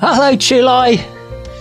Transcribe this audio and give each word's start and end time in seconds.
Hello, 0.00 0.34
Tulay. 0.34 0.96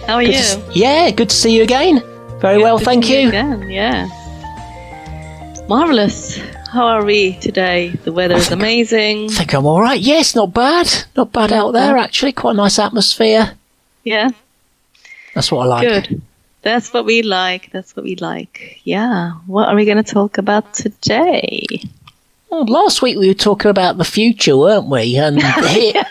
How 0.07 0.15
are 0.15 0.23
Good 0.23 0.33
you? 0.33 0.41
to 0.41 0.63
yeah, 0.73 1.11
good 1.11 1.29
to 1.29 1.35
see 1.35 1.57
you 1.57 1.61
again. 1.61 2.01
Very 2.39 2.55
Good 2.55 2.63
well, 2.63 2.79
thank 2.79 3.03
see 3.03 3.23
you. 3.23 3.27
Again, 3.27 3.69
yeah. 3.69 4.07
Marvelous. 5.67 6.37
How 6.71 6.85
are 6.87 7.03
we 7.03 7.33
today? 7.39 7.89
The 7.89 8.13
weather 8.13 8.35
oh, 8.35 8.37
is 8.37 8.49
amazing. 8.49 9.25
I 9.31 9.33
think 9.33 9.53
I'm 9.53 9.65
all 9.65 9.81
right. 9.81 9.99
Yes, 9.99 10.35
not 10.35 10.53
bad. 10.53 10.87
Not 11.17 11.33
bad 11.33 11.51
out 11.51 11.71
there, 11.71 11.97
actually. 11.97 12.31
Quite 12.31 12.53
a 12.53 12.57
nice 12.57 12.79
atmosphere. 12.79 13.57
Yeah, 14.05 14.29
That's 15.35 15.51
what 15.51 15.63
I 15.63 15.65
like. 15.65 15.87
good. 15.87 16.21
That's 16.61 16.93
what 16.93 17.03
we 17.03 17.21
like. 17.23 17.71
That's 17.73 17.93
what 17.93 18.05
we 18.05 18.15
like. 18.15 18.79
Yeah. 18.85 19.31
What 19.47 19.67
are 19.67 19.75
we 19.75 19.83
going 19.83 20.01
to 20.01 20.13
talk 20.13 20.37
about 20.37 20.73
today? 20.73 21.65
Well, 22.49 22.65
last 22.65 23.01
week 23.01 23.17
we 23.17 23.27
were 23.27 23.33
talking 23.33 23.69
about 23.69 23.97
the 23.97 24.05
future, 24.05 24.55
weren't 24.57 24.87
we? 24.87 25.17
And 25.17 25.41
here, 25.67 26.05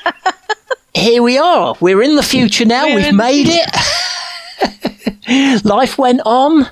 here 0.99 1.23
we 1.23 1.39
are. 1.39 1.77
We're 1.81 2.03
in 2.03 2.17
the 2.17 2.23
future 2.23 2.65
now. 2.65 2.87
We're 2.87 2.97
We've 2.97 3.15
made 3.15 3.47
it. 3.49 5.65
Life 5.65 5.99
went 5.99 6.21
on. 6.25 6.69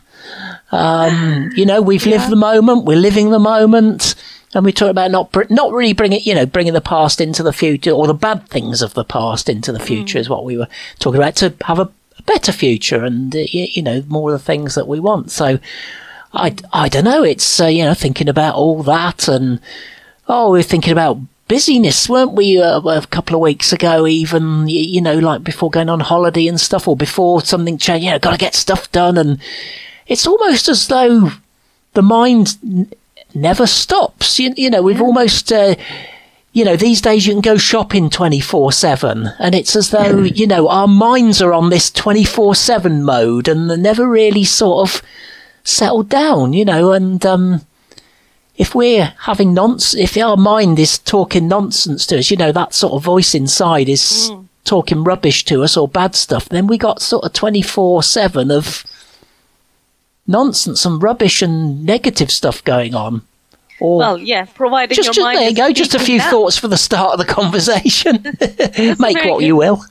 Um, 0.72 1.50
you 1.54 1.64
know, 1.66 1.80
we've 1.82 2.06
lived 2.06 2.30
the 2.30 2.36
moment. 2.36 2.84
We're 2.84 2.96
living 2.98 3.30
the 3.30 3.38
moment. 3.38 4.14
And 4.54 4.64
we 4.64 4.72
talk 4.72 4.90
about 4.90 5.10
not 5.10 5.32
br- 5.32 5.42
not 5.50 5.72
really 5.72 5.92
bringing 5.92 6.20
you 6.22 6.34
know 6.34 6.46
bringing 6.46 6.72
the 6.72 6.80
past 6.80 7.20
into 7.20 7.42
the 7.42 7.52
future 7.52 7.90
or 7.90 8.06
the 8.06 8.14
bad 8.14 8.48
things 8.48 8.80
of 8.80 8.94
the 8.94 9.04
past 9.04 9.50
into 9.50 9.70
the 9.70 9.78
future 9.80 10.18
is 10.18 10.30
what 10.30 10.46
we 10.46 10.56
were 10.56 10.68
talking 10.98 11.20
about 11.20 11.36
to 11.36 11.52
have 11.66 11.78
a, 11.78 11.90
a 12.18 12.22
better 12.22 12.52
future 12.52 13.04
and 13.04 13.36
uh, 13.36 13.40
y- 13.52 13.68
you 13.72 13.82
know 13.82 14.02
more 14.08 14.32
of 14.32 14.40
the 14.40 14.44
things 14.44 14.74
that 14.74 14.88
we 14.88 14.98
want. 14.98 15.30
So 15.30 15.58
I, 16.32 16.54
I 16.72 16.88
don't 16.88 17.04
know. 17.04 17.22
It's 17.22 17.60
uh, 17.60 17.66
you 17.66 17.84
know 17.84 17.92
thinking 17.92 18.30
about 18.30 18.54
all 18.54 18.82
that 18.84 19.28
and 19.28 19.60
oh 20.26 20.52
we're 20.52 20.62
thinking 20.62 20.92
about 20.92 21.18
busyness, 21.48 22.08
weren't 22.08 22.32
we? 22.32 22.60
Uh, 22.60 22.80
a 22.80 23.06
couple 23.06 23.34
of 23.34 23.42
weeks 23.42 23.72
ago, 23.72 24.06
even 24.06 24.68
you 24.68 25.00
know 25.00 25.18
like 25.18 25.44
before 25.44 25.70
going 25.70 25.88
on 25.88 26.00
holiday 26.00 26.46
and 26.46 26.60
stuff, 26.60 26.88
or 26.88 26.96
before 26.96 27.40
something 27.40 27.78
changed. 27.78 28.04
You 28.04 28.10
know, 28.12 28.18
got 28.18 28.32
to 28.32 28.38
get 28.38 28.54
stuff 28.54 28.90
done, 28.92 29.16
and 29.18 29.38
it's 30.06 30.26
almost 30.26 30.68
as 30.68 30.86
though 30.88 31.30
the 31.94 32.02
mind 32.02 32.56
n- 32.64 32.92
never 33.34 33.66
stops. 33.66 34.38
You, 34.38 34.52
you 34.56 34.70
know, 34.70 34.82
we've 34.82 35.02
almost. 35.02 35.52
Uh, 35.52 35.76
you 36.52 36.64
know, 36.64 36.74
these 36.74 37.02
days 37.02 37.26
you 37.26 37.34
can 37.34 37.42
go 37.42 37.58
shopping 37.58 38.08
24 38.08 38.72
7, 38.72 39.28
and 39.38 39.54
it's 39.54 39.76
as 39.76 39.90
though, 39.90 40.22
you 40.22 40.46
know, 40.46 40.68
our 40.70 40.88
minds 40.88 41.42
are 41.42 41.52
on 41.52 41.68
this 41.68 41.90
24 41.90 42.54
7 42.54 43.04
mode 43.04 43.46
and 43.46 43.68
they're 43.68 43.76
never 43.76 44.08
really 44.08 44.42
sort 44.42 44.88
of 44.88 45.02
settled 45.64 46.08
down, 46.08 46.54
you 46.54 46.64
know, 46.64 46.92
and 46.92 47.26
um, 47.26 47.60
if 48.56 48.74
we're 48.74 49.12
having 49.20 49.52
nonsense, 49.52 49.94
if 49.94 50.16
our 50.16 50.36
mind 50.36 50.78
is 50.78 50.98
talking 50.98 51.46
nonsense 51.46 52.06
to 52.06 52.18
us, 52.18 52.30
you 52.30 52.36
know, 52.36 52.52
that 52.52 52.74
sort 52.74 52.94
of 52.94 53.02
voice 53.02 53.34
inside 53.34 53.88
is 53.88 54.30
talking 54.64 55.04
rubbish 55.04 55.44
to 55.44 55.62
us 55.62 55.76
or 55.76 55.86
bad 55.86 56.14
stuff, 56.14 56.48
then 56.48 56.66
we 56.66 56.78
got 56.78 57.02
sort 57.02 57.24
of 57.24 57.32
24 57.32 58.02
7 58.02 58.50
of 58.50 58.84
nonsense 60.26 60.84
and 60.84 61.02
rubbish 61.02 61.42
and 61.42 61.84
negative 61.84 62.30
stuff 62.30 62.64
going 62.64 62.94
on. 62.94 63.22
Or 63.78 63.98
Well, 63.98 64.18
yeah, 64.18 64.46
providing 64.46 64.96
just, 64.96 65.06
your 65.06 65.14
just 65.14 65.24
mind 65.24 65.38
there 65.38 65.50
you 65.50 65.56
go, 65.56 65.72
just 65.72 65.94
a 65.94 65.98
few 65.98 66.18
down. 66.18 66.30
thoughts 66.30 66.56
for 66.56 66.68
the 66.68 66.78
start 66.78 67.12
of 67.12 67.18
the 67.18 67.32
conversation. 67.32 68.22
Make 68.98 69.18
what 69.24 69.40
good. 69.40 69.42
you 69.42 69.56
will. 69.56 69.84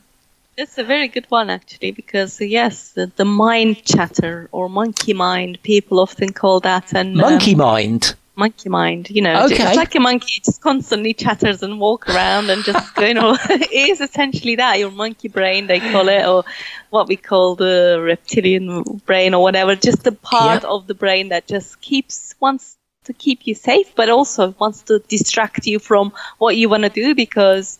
It's 0.56 0.78
a 0.78 0.84
very 0.84 1.06
good 1.06 1.26
one, 1.28 1.50
actually, 1.50 1.92
because 1.92 2.40
yes, 2.40 2.92
the, 2.92 3.12
the 3.14 3.26
mind 3.26 3.84
chatter 3.84 4.48
or 4.52 4.68
monkey 4.68 5.12
mind, 5.12 5.58
people 5.62 6.00
often 6.00 6.32
call 6.32 6.60
that, 6.60 6.94
and 6.94 7.10
um, 7.10 7.30
Monkey 7.30 7.54
mind. 7.54 8.14
Monkey 8.36 8.68
mind. 8.68 9.10
You 9.10 9.22
know, 9.22 9.44
Okay. 9.46 9.56
it's 9.64 9.76
like 9.76 9.94
a 9.94 10.00
monkey 10.00 10.34
it 10.38 10.44
just 10.44 10.60
constantly 10.60 11.14
chatters 11.14 11.62
and 11.62 11.80
walk 11.80 12.08
around 12.08 12.50
and 12.50 12.64
just 12.64 12.96
you 12.98 13.14
know, 13.20 13.36
it 13.50 13.72
is 13.72 14.00
essentially 14.00 14.56
that 14.56 14.78
your 14.78 14.90
monkey 14.90 15.28
brain 15.28 15.66
they 15.66 15.80
call 15.80 16.08
it, 16.08 16.24
or 16.26 16.44
what 16.90 17.08
we 17.08 17.16
call 17.16 17.56
the 17.56 17.98
reptilian 18.02 18.82
brain 19.06 19.34
or 19.34 19.42
whatever. 19.42 19.74
Just 19.74 20.04
the 20.04 20.12
part 20.12 20.62
Yeah. 20.62 20.68
of 20.68 20.86
the 20.86 20.94
brain 20.94 21.30
that 21.30 21.46
just 21.48 21.80
keeps 21.80 22.34
wants 22.40 22.76
to 23.04 23.12
keep 23.12 23.46
you 23.46 23.54
safe, 23.54 23.94
but 23.94 24.08
also 24.10 24.54
wants 24.58 24.82
to 24.82 24.98
distract 25.00 25.66
you 25.66 25.78
from 25.78 26.12
what 26.38 26.56
you 26.56 26.68
want 26.68 26.84
to 26.84 26.90
do 26.90 27.14
because. 27.14 27.78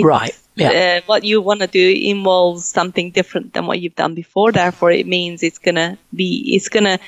Right, 0.00 0.38
yeah. 0.54 1.00
uh, 1.00 1.00
what 1.06 1.24
you 1.24 1.40
want 1.40 1.60
to 1.60 1.66
do 1.66 1.90
involves 1.92 2.64
something 2.64 3.10
different 3.10 3.52
than 3.54 3.66
what 3.66 3.80
you've 3.80 3.96
done 3.96 4.14
before. 4.14 4.52
Therefore, 4.52 4.92
it 4.92 5.06
means 5.06 5.42
it's 5.42 5.58
gonna 5.58 5.98
be 6.14 6.54
it's 6.54 6.68
gonna 6.68 6.98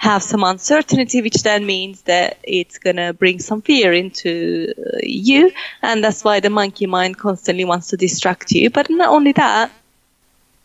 have 0.00 0.22
some 0.22 0.42
uncertainty, 0.44 1.20
which 1.20 1.42
then 1.42 1.66
means 1.66 2.00
that 2.02 2.38
it's 2.42 2.78
gonna 2.78 3.12
bring 3.12 3.38
some 3.38 3.60
fear 3.60 3.92
into 3.92 4.72
uh, 4.78 4.96
you, 5.02 5.52
and 5.82 6.02
that's 6.02 6.24
why 6.24 6.40
the 6.40 6.48
monkey 6.48 6.86
mind 6.86 7.18
constantly 7.18 7.66
wants 7.66 7.88
to 7.88 7.98
distract 7.98 8.50
you. 8.50 8.70
But 8.70 8.88
not 8.88 9.10
only 9.10 9.32
that, 9.32 9.70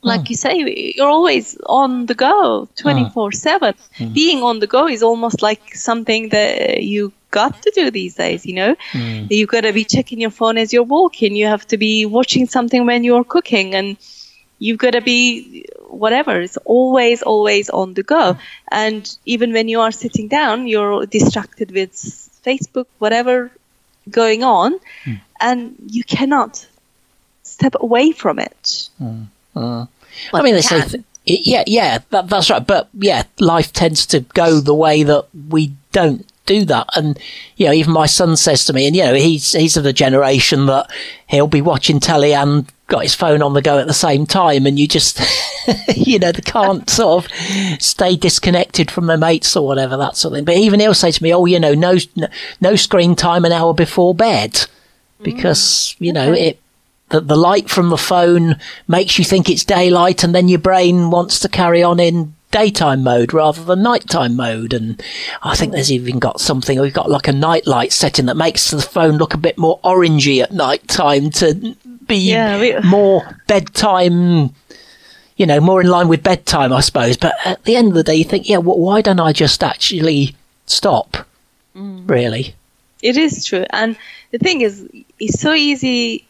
like 0.01 0.21
hmm. 0.21 0.27
you 0.29 0.35
say, 0.37 0.93
you're 0.95 1.09
always 1.09 1.57
on 1.65 2.05
the 2.05 2.13
go, 2.13 2.63
hmm. 2.63 2.73
twenty 2.81 3.09
four 3.09 3.33
seven. 3.33 3.73
Hmm. 3.97 4.13
Being 4.13 4.41
on 4.41 4.59
the 4.59 4.67
go 4.67 4.87
is 4.87 5.03
almost 5.03 5.41
like 5.41 5.75
something 5.75 6.29
that 6.29 6.83
you 6.83 7.11
got 7.29 7.61
to 7.63 7.71
do 7.75 7.91
these 7.91 8.15
days. 8.15 8.45
You 8.45 8.53
know, 8.53 8.75
You've 9.29 9.49
got 9.49 9.61
to 9.61 9.73
be 9.73 9.83
checking 9.83 10.21
your 10.21 10.31
phone 10.31 10.57
as 10.57 10.71
you're 10.71 10.83
walking. 10.83 11.35
You 11.35 11.47
have 11.47 11.67
to 11.67 11.77
be 11.77 12.05
watching 12.05 12.47
something 12.47 12.85
when 12.85 13.03
you're 13.03 13.25
cooking, 13.25 13.75
and 13.75 13.97
you've 14.59 14.77
got 14.77 14.91
to 14.91 15.01
be 15.01 15.65
whatever. 15.89 16.41
It's 16.41 16.57
always, 16.65 17.21
always 17.21 17.69
on 17.69 17.93
the 17.93 18.03
go. 18.03 18.33
Mm-hmm. 18.33 18.39
And 18.71 19.17
even 19.25 19.53
when 19.53 19.67
you 19.67 19.81
are 19.81 19.91
sitting 19.91 20.27
down, 20.27 20.67
you're 20.67 21.05
distracted 21.05 21.71
with 21.71 21.93
Facebook, 22.45 22.87
whatever 22.99 23.51
going 24.09 24.43
on, 24.43 24.79
mm. 25.03 25.19
and 25.41 25.75
you 25.89 26.03
cannot 26.03 26.67
step 27.43 27.75
away 27.79 28.11
from 28.11 28.39
it. 28.39 28.89
Mm. 29.01 29.27
Uh, 29.55 29.85
I 30.33 30.41
mean, 30.41 30.53
they 30.53 30.57
you 30.57 30.61
say, 30.61 30.81
th- 30.81 31.03
yeah, 31.25 31.63
yeah, 31.65 31.99
that, 32.11 32.29
that's 32.29 32.49
right. 32.49 32.65
But 32.65 32.89
yeah, 32.93 33.23
life 33.39 33.73
tends 33.73 34.05
to 34.07 34.19
go 34.19 34.59
the 34.59 34.75
way 34.75 35.03
that 35.03 35.25
we 35.49 35.73
don't 35.95 36.29
do 36.45 36.65
that. 36.65 36.87
And 36.95 37.17
you 37.55 37.65
know, 37.65 37.71
even 37.71 37.93
my 37.93 38.05
son 38.05 38.35
says 38.35 38.65
to 38.65 38.73
me, 38.73 38.85
and 38.85 38.95
you 38.95 39.03
know, 39.03 39.13
he's 39.13 39.53
he's 39.53 39.77
of 39.77 39.83
the 39.83 39.93
generation 39.93 40.65
that 40.65 40.91
he'll 41.27 41.47
be 41.47 41.61
watching 41.61 41.99
telly 41.99 42.33
and 42.33 42.71
got 42.87 43.03
his 43.03 43.15
phone 43.15 43.41
on 43.41 43.53
the 43.53 43.61
go 43.61 43.79
at 43.79 43.87
the 43.87 43.93
same 43.93 44.25
time, 44.27 44.65
and 44.65 44.77
you 44.77 44.87
just, 44.87 45.19
you 45.95 46.19
know, 46.19 46.31
they 46.31 46.41
can't 46.41 46.89
sort 46.89 47.25
of 47.25 47.81
stay 47.81 48.15
disconnected 48.15 48.91
from 48.91 49.07
their 49.07 49.17
mates 49.17 49.55
or 49.55 49.65
whatever 49.65 49.95
that 49.97 50.17
sort 50.17 50.33
of 50.33 50.37
thing. 50.37 50.45
But 50.45 50.57
even 50.57 50.81
he'll 50.81 50.93
say 50.93 51.11
to 51.11 51.23
me, 51.23 51.33
"Oh, 51.33 51.45
you 51.45 51.59
know, 51.59 51.73
no, 51.73 51.97
no, 52.59 52.75
screen 52.75 53.15
time 53.15 53.45
an 53.45 53.53
hour 53.53 53.73
before 53.73 54.13
bed." 54.13 54.67
Because 55.23 55.95
mm, 55.97 56.05
you 56.05 56.13
know 56.13 56.33
it 56.33 56.59
the, 57.09 57.21
the 57.21 57.37
light 57.37 57.69
from 57.69 57.89
the 57.89 57.97
phone 57.97 58.59
makes 58.87 59.17
you 59.17 59.23
think 59.23 59.49
it's 59.49 59.63
daylight 59.63 60.23
and 60.23 60.35
then 60.35 60.49
your 60.49 60.59
brain 60.59 61.09
wants 61.09 61.39
to 61.39 61.47
carry 61.47 61.81
on 61.81 61.99
in 61.99 62.34
daytime 62.55 63.03
mode 63.03 63.33
rather 63.33 63.61
than 63.65 63.83
nighttime 63.83 64.35
mode. 64.37 64.73
And 64.73 65.03
I 65.43 65.55
think 65.57 65.73
there's 65.73 65.91
even 65.91 66.19
got 66.19 66.39
something 66.39 66.79
we've 66.79 66.93
got 66.93 67.09
like 67.09 67.27
a 67.27 67.33
night 67.33 67.67
light 67.67 67.91
setting 67.91 68.27
that 68.27 68.37
makes 68.37 68.71
the 68.71 68.81
phone 68.81 69.17
look 69.17 69.33
a 69.33 69.37
bit 69.37 69.57
more 69.57 69.77
orangey 69.83 70.41
at 70.41 70.53
night 70.53 70.87
time 70.87 71.29
to 71.31 71.75
be 72.07 72.15
Yeah, 72.15 72.59
we- 72.59 72.79
more 72.87 73.23
bedtime 73.47 74.53
you 75.35 75.45
know 75.45 75.59
more 75.59 75.81
in 75.81 75.87
line 75.87 76.07
with 76.07 76.23
bedtime 76.23 76.71
I 76.71 76.79
suppose. 76.79 77.17
But 77.17 77.33
at 77.43 77.63
the 77.65 77.75
end 77.75 77.89
of 77.89 77.93
the 77.95 78.03
day 78.03 78.15
you 78.15 78.23
think 78.23 78.47
yeah 78.47 78.57
well, 78.59 78.79
why 78.79 79.01
don't 79.01 79.19
I 79.19 79.33
just 79.33 79.61
actually 79.61 80.33
stop? 80.65 81.17
Mm. 81.75 82.09
Really. 82.09 82.55
It 83.01 83.17
is 83.17 83.43
true. 83.45 83.65
And 83.71 83.97
the 84.31 84.37
thing 84.39 84.61
is, 84.61 84.87
it's 85.19 85.39
so 85.41 85.53
easy 85.53 86.25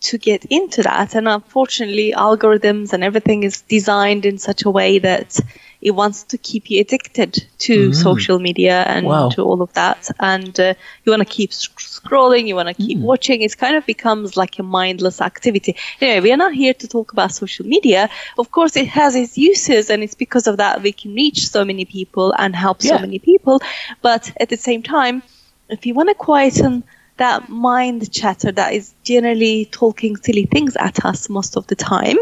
to 0.00 0.18
get 0.18 0.44
into 0.46 0.82
that. 0.82 1.14
And 1.14 1.28
unfortunately, 1.28 2.12
algorithms 2.16 2.92
and 2.92 3.04
everything 3.04 3.42
is 3.42 3.60
designed 3.62 4.24
in 4.24 4.38
such 4.38 4.64
a 4.64 4.70
way 4.70 4.98
that 4.98 5.38
it 5.82 5.92
wants 5.92 6.24
to 6.24 6.36
keep 6.38 6.70
you 6.70 6.80
addicted 6.80 7.42
to 7.58 7.92
social 7.94 8.38
media 8.38 8.82
and 8.86 9.06
Wow. 9.06 9.30
to 9.30 9.42
all 9.42 9.62
of 9.62 9.72
that. 9.74 10.10
And 10.18 10.58
uh, 10.60 10.74
you 11.04 11.12
want 11.12 11.20
to 11.26 11.34
keep 11.34 11.52
sc- 11.52 11.78
scrolling, 11.78 12.46
you 12.48 12.54
want 12.54 12.68
to 12.68 12.74
keep 12.74 12.98
watching. 12.98 13.40
It 13.42 13.56
kind 13.56 13.76
of 13.76 13.86
becomes 13.86 14.36
like 14.36 14.58
a 14.58 14.62
mindless 14.62 15.20
activity. 15.20 15.76
Anyway, 16.00 16.20
we 16.20 16.32
are 16.32 16.36
not 16.36 16.52
here 16.54 16.74
to 16.74 16.86
talk 16.88 17.12
about 17.12 17.32
social 17.32 17.66
media. 17.66 18.10
Of 18.38 18.50
course, 18.50 18.76
it 18.76 18.88
has 18.88 19.14
its 19.16 19.38
uses, 19.38 19.88
and 19.90 20.02
it's 20.02 20.14
because 20.14 20.46
of 20.46 20.58
that 20.58 20.82
we 20.82 20.92
can 20.92 21.14
reach 21.14 21.48
so 21.48 21.64
many 21.64 21.84
people 21.86 22.34
and 22.38 22.54
help 22.54 22.82
so 22.82 22.98
many 22.98 23.18
people. 23.18 23.60
But 24.02 24.32
at 24.38 24.48
the 24.50 24.56
same 24.58 24.82
time, 24.82 25.22
if 25.70 25.86
you 25.86 25.94
want 25.94 26.08
to 26.10 26.14
quieten 26.14 26.84
that 27.20 27.48
mind 27.50 28.10
chatter 28.10 28.50
that 28.50 28.72
is 28.72 28.94
generally 29.04 29.66
talking 29.66 30.16
silly 30.16 30.46
things 30.46 30.74
at 30.76 31.04
us 31.04 31.28
most 31.28 31.54
of 31.56 31.66
the 31.66 31.76
time, 31.76 32.16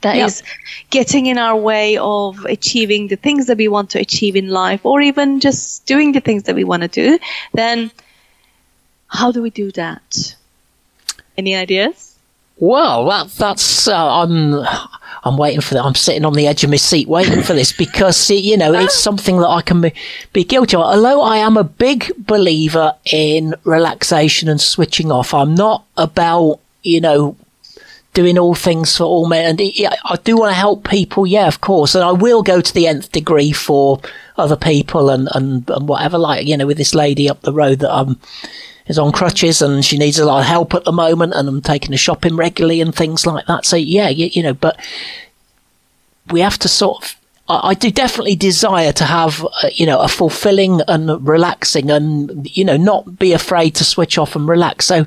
that 0.00 0.16
is 0.16 0.40
Yeah. 0.40 0.48
getting 0.88 1.26
in 1.26 1.36
our 1.36 1.56
way 1.70 1.98
of 1.98 2.44
achieving 2.46 3.08
the 3.08 3.16
things 3.16 3.46
that 3.46 3.58
we 3.58 3.68
want 3.68 3.90
to 3.90 3.98
achieve 4.00 4.36
in 4.36 4.48
life 4.48 4.80
or 4.84 5.02
even 5.02 5.38
just 5.38 5.84
doing 5.84 6.12
the 6.12 6.20
things 6.20 6.44
that 6.44 6.56
we 6.56 6.64
want 6.64 6.82
to 6.82 6.88
do, 6.88 7.18
then 7.52 7.90
how 9.08 9.30
do 9.32 9.42
we 9.42 9.50
do 9.50 9.70
that? 9.72 10.34
Any 11.36 11.54
ideas? 11.54 12.16
Well, 12.56 13.06
that, 13.10 13.28
that's 13.36 13.86
uh, 13.88 14.22
I'm 14.22 14.64
I'm 15.22 15.36
waiting 15.36 15.60
for 15.60 15.74
that. 15.74 15.84
I'm 15.84 15.94
sitting 15.94 16.24
on 16.24 16.32
the 16.32 16.46
edge 16.46 16.64
of 16.64 16.70
my 16.70 16.76
seat 16.76 17.08
waiting 17.08 17.42
for 17.42 17.52
this 17.52 17.72
because 17.72 18.30
you 18.30 18.56
know 18.56 18.72
it's 18.72 18.96
ah. 18.96 19.00
something 19.00 19.38
that 19.38 19.48
I 19.48 19.62
can 19.62 19.80
be, 19.80 19.92
be 20.32 20.44
guilty 20.44 20.76
of. 20.76 20.82
Although 20.82 21.22
I 21.22 21.38
am 21.38 21.56
a 21.56 21.64
big 21.64 22.12
believer 22.18 22.94
in 23.04 23.54
relaxation 23.64 24.48
and 24.48 24.60
switching 24.60 25.12
off, 25.12 25.34
I'm 25.34 25.54
not 25.54 25.84
about 25.96 26.60
you 26.82 27.00
know 27.00 27.36
doing 28.14 28.38
all 28.38 28.54
things 28.54 28.96
for 28.96 29.04
all 29.04 29.26
men. 29.26 29.50
And 29.50 29.60
yeah, 29.60 29.94
I 30.04 30.16
do 30.16 30.36
want 30.36 30.50
to 30.50 30.54
help 30.54 30.88
people, 30.88 31.26
yeah, 31.26 31.46
of 31.46 31.60
course, 31.60 31.94
and 31.94 32.02
I 32.02 32.12
will 32.12 32.42
go 32.42 32.60
to 32.60 32.74
the 32.74 32.86
nth 32.86 33.12
degree 33.12 33.52
for 33.52 34.00
other 34.36 34.56
people 34.56 35.10
and 35.10 35.28
and, 35.34 35.68
and 35.68 35.88
whatever. 35.88 36.18
Like 36.18 36.46
you 36.46 36.56
know, 36.56 36.66
with 36.66 36.78
this 36.78 36.94
lady 36.94 37.28
up 37.28 37.42
the 37.42 37.52
road 37.52 37.80
that 37.80 37.92
I'm 37.92 38.18
is 38.90 38.98
on 38.98 39.12
crutches 39.12 39.62
and 39.62 39.84
she 39.84 39.96
needs 39.96 40.18
a 40.18 40.26
lot 40.26 40.40
of 40.40 40.46
help 40.46 40.74
at 40.74 40.84
the 40.84 40.92
moment 40.92 41.32
and 41.34 41.48
I'm 41.48 41.62
taking 41.62 41.92
her 41.92 41.98
shopping 41.98 42.36
regularly 42.36 42.80
and 42.80 42.94
things 42.94 43.26
like 43.26 43.46
that. 43.46 43.64
So 43.64 43.76
yeah, 43.76 44.08
you, 44.08 44.26
you 44.32 44.42
know, 44.42 44.54
but 44.54 44.78
we 46.30 46.40
have 46.40 46.58
to 46.58 46.68
sort 46.68 47.04
of 47.04 47.16
I, 47.48 47.74
do 47.74 47.90
definitely 47.90 48.36
desire 48.36 48.92
to 48.92 49.04
have 49.04 49.44
uh, 49.44 49.70
you 49.72 49.84
know 49.84 50.00
a 50.00 50.06
fulfilling 50.08 50.82
and 50.86 51.26
relaxing 51.26 51.90
and 51.90 52.56
you 52.56 52.64
know 52.64 52.76
not 52.76 53.18
be 53.18 53.32
afraid 53.32 53.74
to 53.76 53.84
switch 53.84 54.18
off 54.18 54.36
and 54.36 54.46
relax. 54.46 54.86
So 54.86 55.04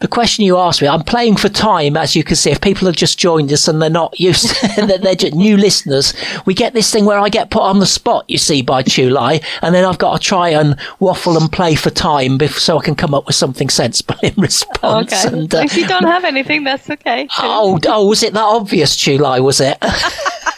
the 0.00 0.08
question 0.08 0.44
you 0.44 0.56
asked 0.56 0.80
me, 0.80 0.88
I'm 0.88 1.02
playing 1.02 1.36
for 1.36 1.50
time, 1.50 1.96
as 1.96 2.16
you 2.16 2.24
can 2.24 2.34
see. 2.34 2.50
If 2.50 2.62
people 2.62 2.86
have 2.86 2.96
just 2.96 3.18
joined 3.18 3.52
us 3.52 3.68
and 3.68 3.80
they're 3.82 3.90
not 3.90 4.18
used, 4.18 4.50
they're, 4.76 4.98
they're 4.98 5.14
just 5.14 5.34
new 5.34 5.58
listeners, 5.58 6.14
we 6.46 6.54
get 6.54 6.72
this 6.72 6.90
thing 6.90 7.04
where 7.04 7.18
I 7.18 7.28
get 7.28 7.50
put 7.50 7.62
on 7.62 7.80
the 7.80 7.86
spot, 7.86 8.24
you 8.26 8.38
see, 8.38 8.62
by 8.62 8.82
Tulay, 8.82 9.44
and 9.60 9.74
then 9.74 9.84
I've 9.84 9.98
got 9.98 10.20
to 10.20 10.26
try 10.26 10.48
and 10.48 10.76
waffle 11.00 11.36
and 11.36 11.52
play 11.52 11.74
for 11.74 11.90
time 11.90 12.40
so 12.48 12.78
I 12.78 12.82
can 12.82 12.94
come 12.94 13.14
up 13.14 13.26
with 13.26 13.36
something 13.36 13.68
sensible 13.68 14.16
in 14.22 14.34
response. 14.36 15.12
Okay. 15.12 15.36
And, 15.36 15.54
uh, 15.54 15.58
if 15.58 15.76
you 15.76 15.86
don't 15.86 16.04
have 16.04 16.24
anything, 16.24 16.64
that's 16.64 16.88
okay. 16.88 17.24
too. 17.24 17.30
oh, 17.38 17.78
oh, 17.86 18.08
was 18.08 18.22
it 18.22 18.32
that 18.32 18.40
obvious, 18.40 18.96
Tulay? 18.96 19.42
Was 19.42 19.60
it? 19.60 19.76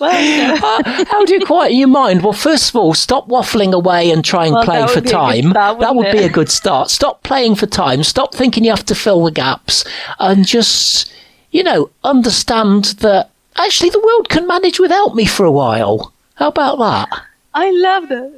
well. 0.00 0.58
Uh, 0.88 1.04
How 1.06 1.24
do 1.24 1.34
you 1.34 1.44
quieten 1.46 1.76
your 1.76 1.88
mind? 1.88 2.22
Well, 2.22 2.32
first 2.32 2.70
of 2.70 2.76
all, 2.76 2.94
stop 2.94 3.28
waffling 3.28 3.72
away 3.72 4.10
and 4.10 4.24
try 4.24 4.46
and 4.46 4.54
Well, 4.54 4.64
play 4.64 4.86
for 4.86 4.94
would 4.96 5.04
be 5.04 5.10
a 5.10 5.12
good 5.12 5.12
time. 5.12 5.50
start, 5.50 5.80
that 5.80 5.94
would 5.94 6.12
be 6.12 6.18
a 6.18 6.28
good 6.28 6.50
start. 6.50 6.90
Stop 6.90 7.22
playing 7.22 7.54
for 7.56 7.66
time. 7.66 8.02
Stop 8.04 8.34
thinking 8.34 8.64
you 8.64 8.70
have 8.70 8.84
to 8.86 8.94
fill 8.94 9.24
the 9.24 9.30
gaps 9.30 9.84
and 10.18 10.46
just, 10.46 11.12
you 11.50 11.62
know, 11.62 11.90
understand 12.04 12.84
that 13.00 13.30
actually 13.56 13.90
the 13.90 14.00
world 14.00 14.28
can 14.28 14.46
manage 14.46 14.78
without 14.80 15.14
me 15.14 15.24
for 15.26 15.44
a 15.44 15.50
while. 15.52 16.12
How 16.34 16.48
about 16.48 16.78
that? 16.78 17.08
I 17.54 17.70
love 17.70 18.08
the 18.08 18.32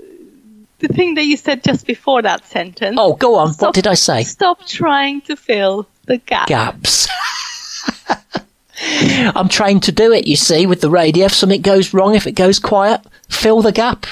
the 0.79 0.89
thing 0.89 1.15
that 1.17 1.25
you 1.25 1.37
said 1.37 1.62
just 1.62 1.87
before 1.87 2.23
that 2.23 2.47
sentence. 2.47 2.97
Oh, 2.99 3.15
go 3.15 3.35
on. 3.37 3.53
Stop- 3.53 3.69
What 3.69 3.75
did 3.75 3.87
I 3.87 3.95
say? 3.95 4.25
Stop 4.25 4.67
trying 4.67 5.21
to 5.23 5.37
fill 5.37 5.87
the 6.07 6.17
gap. 6.17 6.47
Gaps. 6.49 7.07
I'm 8.81 9.49
trained 9.49 9.82
to 9.85 9.93
do 9.93 10.12
it, 10.12 10.27
you 10.27 10.37
see, 10.37 10.67
with 10.67 10.81
the 10.81 10.91
radio. 10.91 11.27
If 11.27 11.35
something 11.35 11.61
goes 11.61 11.93
wrong, 11.93 12.15
if 12.15 12.27
it 12.27 12.32
goes 12.32 12.59
quiet, 12.59 13.00
fill 13.29 13.62
the 13.62 13.73
gap. 13.73 14.06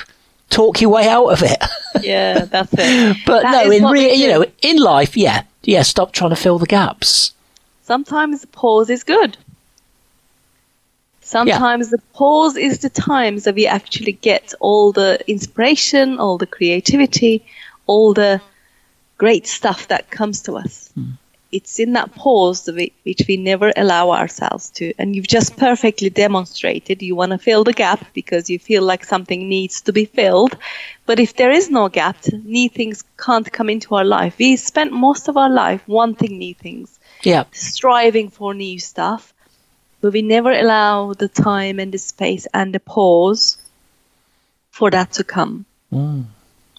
Talk 0.50 0.80
your 0.80 0.90
way 0.90 1.08
out 1.08 1.28
of 1.28 1.42
it. 1.42 1.62
Yeah, 2.02 2.44
that's 2.44 2.72
it. 2.74 3.16
But 3.26 3.42
That 3.42 3.66
no, 3.66 3.72
in 3.72 3.84
real, 3.84 4.14
you 4.14 4.28
know, 4.28 4.44
in 4.62 4.76
life, 4.76 5.16
yeah, 5.16 5.42
yeah. 5.64 5.82
Stop 5.82 6.12
trying 6.12 6.30
to 6.30 6.36
fill 6.36 6.58
the 6.58 6.66
gaps. 6.66 7.32
Sometimes 7.82 8.42
the 8.42 8.46
pause 8.46 8.88
is 8.88 9.02
good. 9.02 9.36
Sometimes 11.22 11.90
the 11.90 11.98
pause 12.12 12.56
is 12.56 12.78
the 12.80 12.90
times 12.90 13.44
that 13.44 13.54
we 13.56 13.66
actually 13.66 14.12
get 14.12 14.54
all 14.60 14.92
the 14.92 15.18
inspiration, 15.28 16.18
all 16.18 16.38
the 16.38 16.46
creativity, 16.46 17.44
all 17.86 18.14
the 18.14 18.40
great 19.16 19.46
stuff 19.46 19.88
that 19.88 20.10
comes 20.10 20.42
to 20.42 20.56
us. 20.56 20.90
Hmm. 20.94 21.12
It's 21.50 21.78
in 21.78 21.94
that 21.94 22.14
pause 22.14 22.68
which 22.68 23.22
we 23.26 23.36
never 23.38 23.72
allow 23.74 24.10
ourselves 24.10 24.70
to. 24.70 24.92
And 24.98 25.16
you've 25.16 25.26
just 25.26 25.56
perfectly 25.56 26.10
demonstrated 26.10 27.02
you 27.02 27.16
want 27.16 27.32
to 27.32 27.38
fill 27.38 27.64
the 27.64 27.72
gap 27.72 28.12
because 28.12 28.50
you 28.50 28.58
feel 28.58 28.82
like 28.82 29.04
something 29.04 29.48
needs 29.48 29.80
to 29.82 29.92
be 29.92 30.04
filled. 30.04 30.56
But 31.06 31.18
if 31.18 31.34
there 31.36 31.50
is 31.50 31.70
no 31.70 31.88
gap, 31.88 32.16
new 32.44 32.68
things 32.68 33.02
can't 33.16 33.50
come 33.50 33.70
into 33.70 33.94
our 33.94 34.04
life. 34.04 34.36
We 34.38 34.56
spent 34.56 34.92
most 34.92 35.28
of 35.28 35.36
our 35.36 35.48
life 35.48 35.82
wanting 35.86 36.38
new 36.38 36.54
things 36.54 36.98
Yeah, 37.22 37.44
striving 37.52 38.28
for 38.30 38.52
new 38.52 38.78
stuff, 38.78 39.32
but 40.00 40.12
we 40.12 40.22
never 40.22 40.52
allow 40.52 41.14
the 41.14 41.28
time 41.28 41.80
and 41.80 41.92
the 41.92 41.98
space 41.98 42.46
and 42.52 42.74
the 42.74 42.80
pause 42.80 43.56
for 44.70 44.90
that 44.90 45.12
to 45.12 45.24
come. 45.24 45.64
Mm. 45.92 46.26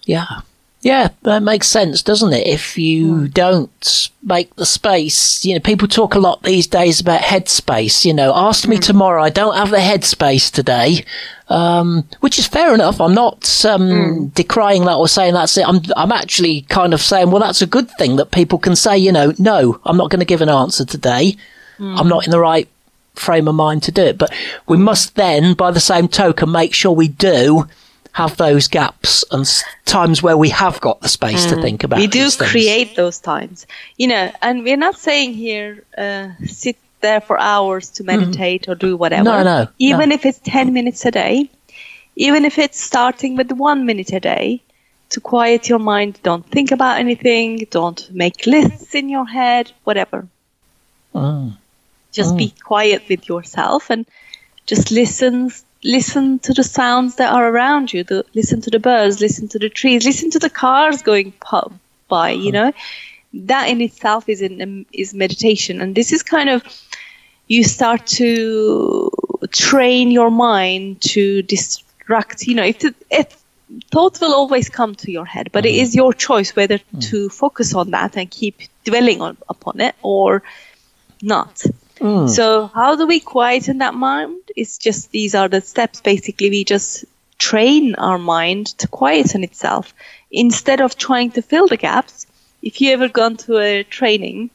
yeah, 0.06 0.42
yeah. 0.82 1.10
That 1.24 1.44
makes 1.44 1.68
sense, 1.68 2.02
doesn't 2.02 2.34
it? 2.34 2.48
If 2.48 2.78
you 2.78 3.16
hmm. 3.16 3.26
don't 3.28 4.10
make 4.24 4.56
the 4.56 4.66
space, 4.66 5.44
you 5.44 5.54
know, 5.54 5.60
people 5.60 5.88
talk 5.88 6.16
a 6.16 6.20
lot 6.20 6.44
these 6.44 6.68
days 6.68 7.02
about 7.02 7.22
headspace. 7.22 8.06
You 8.06 8.14
know, 8.14 8.34
ask 8.34 8.68
me 8.68 8.78
hmm. 8.78 8.82
tomorrow. 8.82 9.22
I 9.22 9.30
don't 9.30 9.56
have 9.56 9.72
the 9.72 9.78
headspace 9.78 10.52
today. 10.52 11.06
Um, 11.50 12.08
which 12.20 12.38
is 12.38 12.46
fair 12.46 12.76
enough. 12.76 13.02
I'm 13.02 13.16
not 13.16 13.66
um, 13.66 13.90
hmm. 13.90 14.26
decrying 14.28 14.86
that 14.86 14.98
or 14.98 15.08
saying 15.08 15.34
that's 15.34 15.58
it. 15.58 15.68
I'm 15.68 15.82
I'm 15.98 16.12
actually 16.12 16.62
kind 16.62 16.94
of 16.94 17.02
saying, 17.02 17.32
well, 17.32 17.42
that's 17.42 17.62
a 17.62 17.68
good 17.68 17.90
thing 17.98 18.18
that 18.18 18.32
people 18.32 18.60
can 18.60 18.76
say, 18.76 18.98
you 18.98 19.12
know, 19.12 19.34
no, 19.40 19.82
I'm 19.86 19.98
not 19.98 20.12
going 20.12 20.20
to 20.20 20.26
give 20.26 20.42
an 20.42 20.50
answer 20.50 20.86
today. 20.86 21.36
I'm 21.82 22.10
not 22.10 22.26
in 22.26 22.32
the 22.32 22.40
right 22.42 22.68
frame 23.16 23.48
of 23.48 23.56
mind 23.56 23.84
to 23.84 23.92
do 23.92 24.02
it. 24.04 24.18
But 24.18 24.34
we 24.68 24.78
must 24.78 25.16
then, 25.16 25.54
by 25.54 25.72
the 25.72 25.80
same 25.80 26.08
token, 26.08 26.52
make 26.52 26.74
sure 26.74 26.92
we 26.92 27.08
do 27.08 27.68
have 28.22 28.38
those 28.38 28.68
gaps 28.68 29.24
and 29.32 29.42
s- 29.42 29.64
times 29.86 30.22
where 30.24 30.38
we 30.38 30.50
have 30.50 30.80
got 30.82 31.02
the 31.02 31.10
space 31.10 31.46
to 31.46 31.56
think 31.62 31.84
about. 31.84 32.00
we 32.00 32.08
do 32.08 32.24
these 32.24 32.36
create 32.36 32.96
those 32.96 33.20
times, 33.20 33.66
you 33.98 34.08
know, 34.08 34.32
and 34.42 34.64
we're 34.64 34.78
not 34.88 34.98
saying 34.98 35.34
here 35.34 35.84
uh, 35.98 36.30
sit 36.46 36.78
there 37.02 37.22
for 37.22 37.40
hours 37.40 37.90
to 37.90 38.04
meditate 38.04 38.68
or 38.70 38.76
do 38.76 38.98
whatever. 38.98 39.24
No, 39.24 39.44
no, 39.44 39.68
Even 39.78 40.12
if 40.12 40.26
it's 40.26 40.40
10 40.40 40.74
minutes 40.74 41.06
a 41.06 41.12
day, 41.12 41.50
even 42.16 42.44
if 42.46 42.58
it's 42.58 42.80
starting 42.82 43.38
with 43.38 43.52
one 43.52 43.86
minute 43.86 44.12
a 44.14 44.20
day, 44.20 44.62
to 45.10 45.20
quiet 45.22 45.68
your 45.70 45.80
mind, 45.80 46.20
don't 46.22 46.46
think 46.52 46.72
about 46.72 47.00
anything, 47.00 47.66
don't 47.72 48.02
make 48.14 48.46
lists 48.46 48.94
in 48.94 49.10
your 49.10 49.26
head, 49.26 49.72
whatever. 49.84 50.28
Mm. 51.16 51.58
just 52.12 52.38
be 52.38 52.54
quiet 52.64 53.02
with 53.10 53.28
yourself 53.28 53.90
and 53.90 54.06
just 54.68 54.92
listen 54.92 55.52
listen 55.84 56.40
to 56.40 56.54
the 56.54 56.64
sounds 56.64 57.16
that 57.16 57.34
are 57.34 57.50
around 57.50 57.94
you 57.94 58.04
the, 58.04 58.26
listen 58.36 58.62
to 58.62 58.70
the 58.70 58.80
birds 58.80 59.22
listen 59.22 59.48
to 59.48 59.60
the 59.60 59.70
trees 59.70 60.06
listen 60.06 60.30
to 60.30 60.40
the 60.40 60.50
cars 60.50 61.02
going 61.02 61.34
by 62.08 62.32
you 62.32 62.50
uh-huh. 62.50 62.70
know? 62.70 62.74
That 63.46 63.70
in 63.70 63.80
itself 63.82 64.28
is 64.28 64.42
in 64.42 64.62
um, 64.62 64.86
is 64.92 65.14
meditation 65.14 65.82
and 65.82 65.94
this 65.96 66.12
is 66.12 66.24
kind 66.24 66.50
of 66.50 66.64
you 67.48 67.64
start 67.64 68.08
to 68.08 69.12
train 69.52 70.12
your 70.12 70.32
mind 70.32 71.02
to 71.02 71.42
distract 71.44 72.48
you 72.48 72.56
know 72.56 72.64
if, 72.64 72.84
if 73.12 73.40
thoughts 73.92 74.20
will 74.20 74.34
always 74.34 74.68
come 74.68 74.96
to 74.96 75.12
your 75.12 75.26
head 75.26 75.52
but 75.52 75.66
it 75.66 75.70
uh-huh. 75.70 75.82
is 75.84 75.96
your 75.96 76.12
choice 76.12 76.56
whether 76.56 76.80
mm. 76.80 77.02
to 77.02 77.30
focus 77.30 77.76
on 77.76 77.92
that 77.92 78.18
and 78.18 78.32
keep 78.32 78.62
dwelling 78.84 79.22
on 79.22 79.38
upon 79.48 79.80
it 79.80 79.96
or 80.02 80.42
not 81.22 81.64
so 82.28 82.68
how 82.68 82.96
do 82.96 83.06
we 83.08 83.20
quieten 83.20 83.80
that 83.80 83.94
mind? 83.94 84.40
It's 84.56 84.78
just 84.78 85.12
these 85.12 85.36
are 85.36 85.50
the 85.50 85.62
steps. 85.62 86.02
Basically, 86.02 86.50
we 86.50 86.64
just 86.64 87.06
train 87.38 87.96
our 87.96 88.18
mind 88.18 88.68
to 88.80 88.88
quieten 88.88 89.44
itself 89.44 89.94
instead 90.32 90.82
of 90.82 90.98
trying 90.98 91.32
to 91.32 91.42
fill 91.42 91.68
the 91.68 91.78
gaps. 91.78 92.26
If 92.62 92.82
you 92.82 92.92
ever 92.94 93.08
gone 93.08 93.38
to 93.38 93.58
a 93.58 93.84
training 93.84 94.50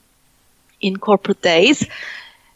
in 0.80 0.96
corporate 0.98 1.40
days, 1.42 1.86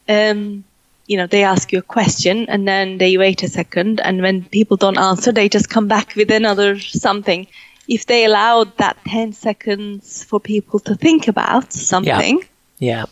um, 0.08 0.64
you 1.06 1.16
know 1.16 1.26
they 1.26 1.44
ask 1.44 1.72
you 1.72 1.78
a 1.78 1.82
question 1.82 2.46
and 2.48 2.66
then 2.68 2.98
they 2.98 3.16
wait 3.16 3.42
a 3.42 3.48
second, 3.48 4.00
and 4.00 4.22
when 4.22 4.44
people 4.44 4.76
don't 4.76 4.98
answer, 4.98 5.32
they 5.32 5.48
just 5.48 5.68
come 5.70 5.88
back 5.88 6.14
with 6.16 6.30
another 6.30 6.78
something. 6.80 7.46
if 7.88 8.04
they 8.04 8.26
allowed 8.26 8.76
that 8.76 8.98
10 9.06 9.32
seconds 9.32 10.22
for 10.22 10.38
people 10.38 10.78
to 10.78 10.94
think 10.94 11.26
about 11.26 11.72
something, 11.72 12.36
Yeah. 12.78 13.06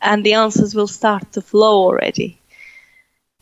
And 0.00 0.24
the 0.24 0.34
answers 0.34 0.74
will 0.74 0.86
start 0.86 1.32
to 1.32 1.40
flow 1.40 1.84
already. 1.84 2.38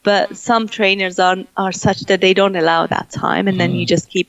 But 0.03 0.31
mm. 0.31 0.37
some 0.37 0.69
trainers 0.69 1.19
are 1.19 1.39
are 1.57 1.73
such 1.73 2.01
that 2.03 2.21
they 2.21 2.35
don't 2.35 2.57
allow 2.57 2.87
that 2.87 3.11
time, 3.11 3.49
and 3.49 3.59
then 3.59 3.75
you 3.75 3.85
mm. 3.85 3.89
just 3.89 4.09
keep 4.09 4.29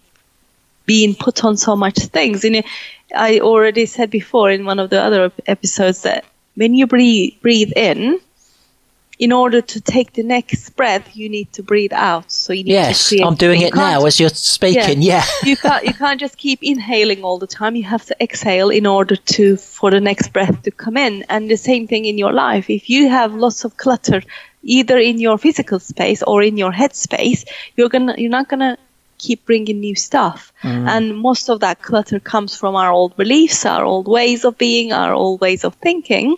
being 0.85 1.15
put 1.15 1.43
on 1.43 1.57
so 1.57 1.75
much 1.75 1.97
things. 1.97 2.43
Know, 2.43 2.61
I 3.15 3.39
already 3.39 3.85
said 3.85 4.09
before 4.09 4.51
in 4.51 4.65
one 4.65 4.79
of 4.79 4.89
the 4.89 5.01
other 5.01 5.31
episodes 5.47 6.03
that 6.03 6.25
when 6.55 6.73
you 6.73 6.87
breathe 6.87 7.33
breathe 7.41 7.73
in, 7.75 8.19
in 9.17 9.31
order 9.31 9.61
to 9.61 9.81
take 9.81 10.13
the 10.13 10.23
next 10.23 10.71
breath, 10.71 11.15
you 11.15 11.29
need 11.29 11.51
to 11.53 11.63
breathe 11.63 11.93
out. 11.93 12.31
So 12.31 12.53
you 12.53 12.63
need 12.63 12.73
Yes, 12.73 13.09
to 13.09 13.15
create, 13.15 13.25
I'm 13.25 13.35
doing 13.35 13.61
it 13.61 13.75
now 13.75 14.05
as 14.05 14.19
you're 14.19 14.29
speaking. 14.29 15.01
Yeah. 15.01 15.23
you 15.43 15.55
can't 15.55 15.85
you 15.85 15.93
can't 15.93 16.19
just 16.19 16.37
keep 16.37 16.61
inhaling 16.61 17.23
all 17.23 17.37
the 17.37 17.47
time. 17.47 17.75
You 17.75 17.83
have 17.83 18.05
to 18.05 18.15
exhale 18.21 18.69
in 18.69 18.85
order 18.85 19.15
to 19.15 19.57
for 19.57 19.91
the 19.91 20.01
next 20.01 20.33
breath 20.33 20.61
to 20.63 20.71
come 20.71 20.97
in. 20.97 21.23
And 21.29 21.49
the 21.49 21.57
same 21.57 21.87
thing 21.87 22.05
in 22.05 22.17
your 22.17 22.33
life. 22.33 22.69
If 22.69 22.89
you 22.89 23.09
have 23.09 23.33
lots 23.33 23.63
of 23.63 23.77
clutter, 23.77 24.21
either 24.63 24.97
in 24.97 25.19
your 25.19 25.37
physical 25.37 25.79
space 25.79 26.21
or 26.23 26.43
in 26.43 26.57
your 26.57 26.71
head 26.71 26.95
space, 26.95 27.45
you're 27.75 27.89
gonna 27.89 28.15
you're 28.17 28.29
not 28.29 28.49
gonna 28.49 28.77
keep 29.17 29.45
bringing 29.45 29.79
new 29.79 29.95
stuff. 29.95 30.51
Mm. 30.61 30.89
And 30.89 31.17
most 31.17 31.49
of 31.49 31.61
that 31.61 31.81
clutter 31.81 32.19
comes 32.19 32.55
from 32.55 32.75
our 32.75 32.91
old 32.91 33.15
beliefs, 33.15 33.65
our 33.65 33.85
old 33.85 34.07
ways 34.07 34.43
of 34.43 34.57
being, 34.57 34.91
our 34.91 35.13
old 35.13 35.39
ways 35.39 35.63
of 35.63 35.75
thinking. 35.75 36.35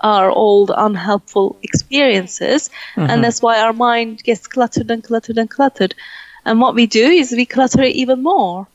Our 0.00 0.30
old 0.30 0.70
unhelpful 0.76 1.56
experiences, 1.62 2.70
and 2.96 3.08
mm-hmm. 3.08 3.22
that's 3.22 3.40
why 3.40 3.60
our 3.60 3.72
mind 3.72 4.22
gets 4.22 4.46
cluttered 4.46 4.90
and 4.90 5.02
cluttered 5.02 5.38
and 5.38 5.48
cluttered. 5.48 5.94
And 6.44 6.60
what 6.60 6.74
we 6.74 6.86
do 6.86 7.04
is 7.08 7.32
we 7.32 7.46
clutter 7.46 7.82
it 7.82 7.96
even 7.96 8.22
more. 8.22 8.68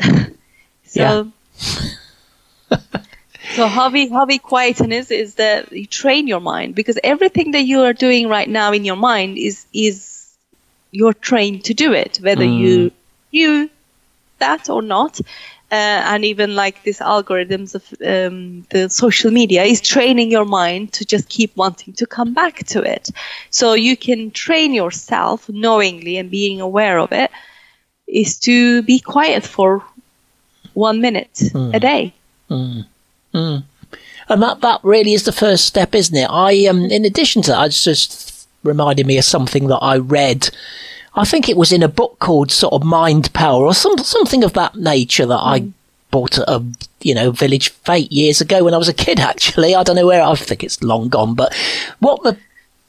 so, 0.84 1.30
so 3.54 3.66
how 3.66 3.90
we 3.90 4.08
how 4.08 4.26
we 4.26 4.38
quieten 4.38 4.92
is 4.92 5.10
is 5.10 5.36
that 5.36 5.72
you 5.72 5.86
train 5.86 6.26
your 6.26 6.40
mind 6.40 6.74
because 6.74 6.98
everything 7.04 7.52
that 7.52 7.62
you 7.62 7.82
are 7.82 7.92
doing 7.92 8.28
right 8.28 8.48
now 8.48 8.72
in 8.72 8.84
your 8.84 8.96
mind 8.96 9.38
is 9.38 9.66
is 9.72 10.36
you're 10.90 11.12
trained 11.12 11.64
to 11.64 11.74
do 11.74 11.92
it, 11.92 12.18
whether 12.22 12.44
you 12.44 12.90
mm. 12.90 12.92
you 13.30 13.70
that 14.38 14.68
or 14.70 14.82
not. 14.82 15.20
Uh, 15.72 16.00
and 16.12 16.24
even 16.24 16.54
like 16.54 16.84
these 16.84 17.00
algorithms 17.00 17.74
of 17.74 17.82
um, 18.06 18.64
the 18.70 18.88
social 18.88 19.32
media 19.32 19.64
is 19.64 19.80
training 19.80 20.30
your 20.30 20.44
mind 20.44 20.92
to 20.92 21.04
just 21.04 21.28
keep 21.28 21.56
wanting 21.56 21.92
to 21.92 22.06
come 22.06 22.32
back 22.32 22.64
to 22.64 22.80
it. 22.82 23.10
So 23.50 23.74
you 23.74 23.96
can 23.96 24.30
train 24.30 24.72
yourself 24.72 25.48
knowingly 25.48 26.18
and 26.18 26.30
being 26.30 26.60
aware 26.60 26.98
of 26.98 27.10
it 27.10 27.32
is 28.06 28.38
to 28.40 28.82
be 28.82 29.00
quiet 29.00 29.42
for 29.44 29.82
one 30.74 31.00
minute 31.00 31.42
a 31.74 31.80
day. 31.80 32.14
And 34.28 34.42
that, 34.42 34.60
that 34.60 34.80
really 34.82 35.14
is 35.14 35.24
the 35.24 35.32
first 35.32 35.66
step, 35.66 35.94
isn't 35.94 36.16
it? 36.16 36.28
I 36.30 36.66
um, 36.66 36.82
in 36.82 37.04
addition 37.04 37.42
to 37.42 37.50
that, 37.52 37.66
it's 37.66 37.82
just 37.82 38.48
reminded 38.62 39.06
me 39.06 39.18
of 39.18 39.24
something 39.24 39.68
that 39.68 39.78
I 39.78 39.98
read. 39.98 40.50
I 41.16 41.24
think 41.24 41.48
it 41.48 41.56
was 41.56 41.72
in 41.72 41.82
a 41.82 41.88
book 41.88 42.18
called 42.18 42.50
sort 42.50 42.74
of 42.74 42.84
Mind 42.84 43.32
Power 43.32 43.64
or 43.64 43.74
some 43.74 43.98
something 43.98 44.44
of 44.44 44.52
that 44.52 44.76
nature 44.76 45.26
that 45.26 45.40
I 45.40 45.60
hmm. 45.60 45.70
bought 46.10 46.38
at 46.38 46.48
a 46.48 46.62
you 47.00 47.14
know 47.14 47.30
Village 47.30 47.70
Fete 47.70 48.12
years 48.12 48.40
ago 48.40 48.64
when 48.64 48.74
I 48.74 48.78
was 48.78 48.88
a 48.88 48.94
kid. 48.94 49.18
Actually, 49.18 49.74
I 49.74 49.82
don't 49.82 49.96
know 49.96 50.06
where. 50.06 50.22
I 50.22 50.34
think 50.34 50.62
it's 50.62 50.82
long 50.82 51.08
gone. 51.08 51.34
But 51.34 51.54
what 51.98 52.22
the 52.22 52.36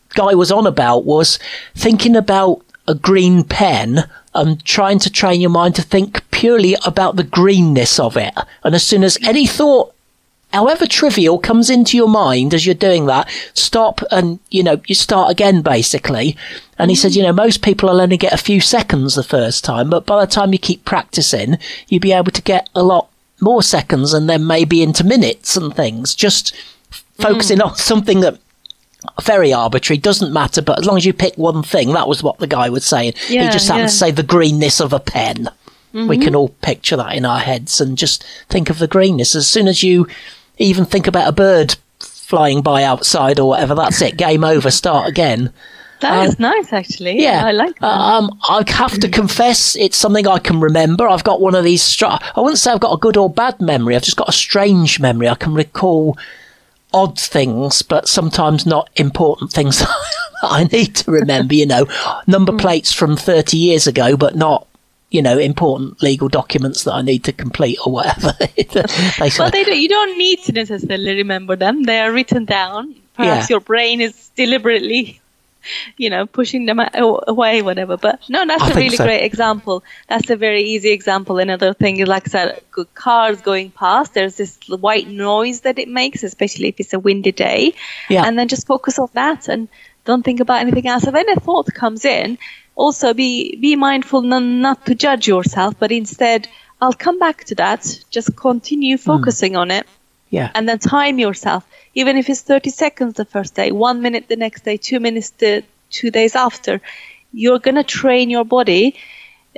guy 0.10 0.36
was 0.36 0.52
on 0.52 0.68
about 0.68 1.06
was 1.06 1.40
thinking 1.76 2.16
about 2.16 2.62
a 2.88 2.96
green 2.96 3.44
pen 3.44 4.10
and 4.34 4.64
trying 4.64 5.00
to 5.00 5.10
train 5.10 5.42
your 5.42 5.50
mind 5.50 5.76
to 5.76 5.82
think 5.82 6.30
purely 6.32 6.76
about 6.86 7.16
the 7.16 7.24
greenness 7.24 8.00
of 8.00 8.16
it. 8.16 8.34
And 8.64 8.76
as 8.76 8.84
soon 8.84 9.04
as 9.04 9.18
any 9.24 9.48
thought 9.48 9.94
however 10.54 10.86
trivial 10.86 11.38
comes 11.38 11.70
into 11.70 11.98
your 11.98 12.08
mind 12.08 12.54
as 12.54 12.66
you're 12.66 12.76
doing 12.76 13.06
that, 13.06 13.30
stop 13.54 14.02
and, 14.12 14.40
you 14.50 14.64
know, 14.64 14.82
you 14.88 14.96
start 14.96 15.32
again 15.32 15.62
basically. 15.62 16.38
And 16.78 16.90
he 16.90 16.96
said, 16.96 17.16
you 17.16 17.24
know, 17.24 17.34
most 17.34 17.62
people 17.62 17.90
will 17.90 18.02
only 18.02 18.18
get 18.18 18.34
a 18.34 18.38
few 18.38 18.62
seconds 18.62 19.16
the 19.16 19.24
first 19.24 19.64
time, 19.64 19.90
but 19.90 20.06
by 20.06 20.24
the 20.24 20.32
time 20.32 20.54
you 20.54 20.60
keep 20.60 20.86
practicing, 20.86 21.58
you'll 21.88 22.00
be 22.00 22.14
able 22.14 22.32
to 22.32 22.42
get 22.42 22.70
a 22.76 22.84
lot 22.84 23.10
more 23.42 23.62
seconds 23.62 24.14
and 24.14 24.30
then 24.30 24.48
maybe 24.48 24.82
into 24.82 25.04
minutes 25.04 25.56
and 25.58 25.76
things. 25.76 26.16
Just 26.16 26.56
focusing 27.20 27.60
mm. 27.60 27.68
on 27.68 27.76
something 27.76 28.22
that 28.22 28.40
very 29.22 29.54
arbitrary, 29.54 29.98
doesn't 29.98 30.34
matter, 30.34 30.62
but 30.62 30.80
as 30.80 30.86
long 30.86 30.98
as 30.98 31.06
you 31.06 31.14
pick 31.14 31.36
one 31.38 31.64
thing, 31.64 31.94
that 31.94 32.08
was 32.08 32.24
what 32.24 32.40
the 32.40 32.48
guy 32.48 32.70
was 32.70 32.84
saying. 32.84 33.14
he 33.46 33.52
just 33.52 33.68
happened 33.68 33.84
yeah. 33.84 33.88
to 33.88 33.94
say 33.94 34.12
the 34.12 34.24
greenness 34.24 34.80
of 34.80 34.92
a 34.92 35.00
pen. 35.00 35.50
We 35.94 36.18
can 36.18 36.28
mm-hmm. 36.28 36.36
all 36.36 36.50
picture 36.50 36.98
that 36.98 37.16
in 37.16 37.26
our 37.26 37.40
heads 37.40 37.82
and 37.82 37.98
just 37.98 38.24
think 38.50 38.70
of 38.70 38.78
the 38.78 38.88
greenness. 38.88 39.36
As 39.36 39.48
soon 39.48 39.68
as 39.68 39.82
you 39.82 40.08
even 40.58 40.86
think 40.86 41.08
about 41.08 41.28
a 41.28 41.32
bird 41.32 41.76
flying 42.00 42.62
by 42.62 42.84
outside 42.84 43.40
or 43.40 43.48
whatever, 43.50 43.76
that's 43.76 44.02
it. 44.02 44.18
Game 44.18 44.44
over. 44.44 44.70
Start 44.72 45.08
again. 45.08 45.52
That 46.02 46.28
is 46.28 46.32
Um, 46.32 46.36
nice, 46.40 46.72
actually. 46.74 47.22
Yeah, 47.24 47.46
I 47.46 47.52
like 47.52 47.80
that. 47.80 47.88
Um, 47.88 48.30
I 48.48 48.64
have 48.68 49.00
to 49.00 49.10
confess, 49.10 49.76
it's 49.76 49.98
something 49.98 50.28
I 50.28 50.38
can 50.38 50.60
remember. 50.60 51.08
I've 51.08 51.24
got 51.24 51.42
one 51.42 51.56
of 51.56 51.64
these. 51.64 51.82
Str- 51.82 52.06
I 52.06 52.20
wouldn't 52.38 52.60
say 52.60 52.72
I've 52.72 52.80
got 52.80 52.94
a 52.94 52.98
good 53.00 53.18
or 53.18 53.30
bad 53.32 53.60
memory. 53.60 53.96
I've 53.96 54.04
just 54.04 54.18
got 54.18 54.30
a 54.30 54.34
strange 54.34 55.00
memory. 55.00 55.28
I 55.28 55.34
can 55.36 55.56
recall 55.56 56.16
odd 56.94 57.20
things, 57.20 57.82
but 57.82 58.08
sometimes 58.08 58.66
not 58.66 58.90
important 58.96 59.52
things 59.52 59.80
that 59.80 59.90
I 60.44 60.66
need 60.66 60.96
to 60.98 61.12
remember. 61.12 61.56
You 61.56 61.66
know, 61.66 61.88
number 62.28 62.56
plates 62.56 62.94
from 62.94 63.18
thirty 63.18 63.58
years 63.58 63.88
ago, 63.88 64.16
but 64.16 64.36
not. 64.36 64.68
You 65.10 65.22
know, 65.22 65.38
important 65.38 66.04
legal 66.04 66.28
documents 66.28 66.84
that 66.84 66.94
I 66.94 67.02
need 67.02 67.24
to 67.26 67.32
complete 67.32 67.78
or 67.86 67.94
whatever. 67.94 68.34
they 68.40 69.32
Well, 69.40 69.50
they 69.52 69.64
do, 69.64 69.78
you 69.80 69.88
don't 69.88 70.18
need 70.18 70.44
to 70.44 70.52
necessarily 70.52 71.16
remember 71.16 71.56
them. 71.56 71.84
They 71.84 72.02
are 72.02 72.12
written 72.12 72.44
down. 72.44 72.94
Perhaps 73.16 73.50
Yeah. 73.50 73.54
your 73.54 73.62
brain 73.62 74.02
is 74.02 74.30
deliberately, 74.36 75.22
you 75.96 76.10
know, 76.10 76.26
pushing 76.26 76.66
them 76.66 76.82
away, 76.94 77.62
whatever. 77.62 77.96
But 77.96 78.20
no, 78.28 78.46
that's 78.46 78.62
I 78.64 78.72
a 78.72 78.76
really 78.76 78.98
so. 78.98 79.06
great 79.06 79.24
example. 79.24 79.82
That's 80.10 80.30
a 80.30 80.36
very 80.36 80.64
easy 80.64 80.92
example. 80.92 81.40
Another 81.40 81.74
thing 81.74 81.98
is 82.02 82.08
like 82.10 82.28
I 82.28 82.30
said, 82.30 82.62
good 82.72 82.94
cars 82.94 83.40
going 83.40 83.72
past. 83.72 84.14
There's 84.14 84.36
this 84.36 84.58
white 84.68 85.08
noise 85.08 85.62
that 85.62 85.80
it 85.80 85.88
makes, 85.88 86.22
especially 86.24 86.68
if 86.68 86.80
it's 86.82 86.94
a 86.94 87.00
windy 87.00 87.32
day. 87.32 87.74
Yeah. 88.10 88.26
And 88.26 88.38
then 88.38 88.50
just 88.50 88.68
focus 88.68 89.00
on 89.00 89.10
that 89.14 89.48
and 89.48 89.70
don't 90.04 90.24
think 90.24 90.42
about 90.42 90.60
anything 90.62 90.88
else. 90.88 91.08
If 91.08 91.16
any 91.16 91.36
thought 91.36 91.74
comes 91.74 92.04
in, 92.04 92.38
also 92.78 93.14
be 93.14 93.58
be 93.58 93.76
mindful 93.76 94.34
n- 94.34 94.62
not 94.62 94.86
to 94.86 94.96
judge 94.96 95.28
yourself, 95.28 95.76
but 95.80 95.92
instead, 95.92 96.48
I'll 96.82 96.94
come 96.94 97.20
back 97.20 97.46
to 97.46 97.56
that. 97.56 97.82
Just 98.12 98.36
continue 98.38 98.98
focusing 98.98 99.58
on 99.58 99.72
it 99.72 99.88
yeah, 100.30 100.52
and 100.56 100.68
then 100.70 100.80
time 100.80 101.20
yourself. 101.20 101.66
Even 101.96 102.18
if 102.18 102.30
it's 102.30 102.42
30 102.42 102.70
seconds 102.70 103.16
the 103.16 103.26
first 103.26 103.56
day, 103.56 103.72
one 103.72 104.02
minute 104.02 104.28
the 104.30 104.38
next 104.38 104.64
day, 104.66 104.78
two 104.78 105.00
minutes 105.00 105.32
the 105.32 105.64
two 105.90 106.12
days 106.12 106.36
after, 106.36 106.82
you're 107.34 107.60
going 107.60 107.76
to 107.76 107.84
train 107.84 108.30
your 108.30 108.46
body, 108.46 108.96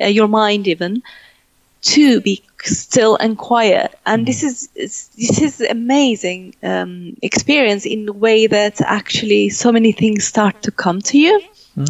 uh, 0.01 0.07
your 0.07 0.27
mind 0.27 0.67
even, 0.67 1.03
to 1.81 2.21
be 2.21 2.43
still 2.63 3.15
and 3.17 3.37
quiet. 3.37 3.95
And 4.05 4.25
this 4.25 4.43
is 4.43 4.69
this 4.75 5.41
is 5.41 5.61
amazing 5.61 6.55
um, 6.63 7.15
experience 7.21 7.85
in 7.85 8.05
the 8.05 8.13
way 8.13 8.47
that 8.47 8.81
actually 8.81 9.49
so 9.49 9.71
many 9.71 9.91
things 9.91 10.25
start 10.25 10.63
to 10.63 10.71
come 10.71 11.01
to 11.03 11.17
you. 11.17 11.41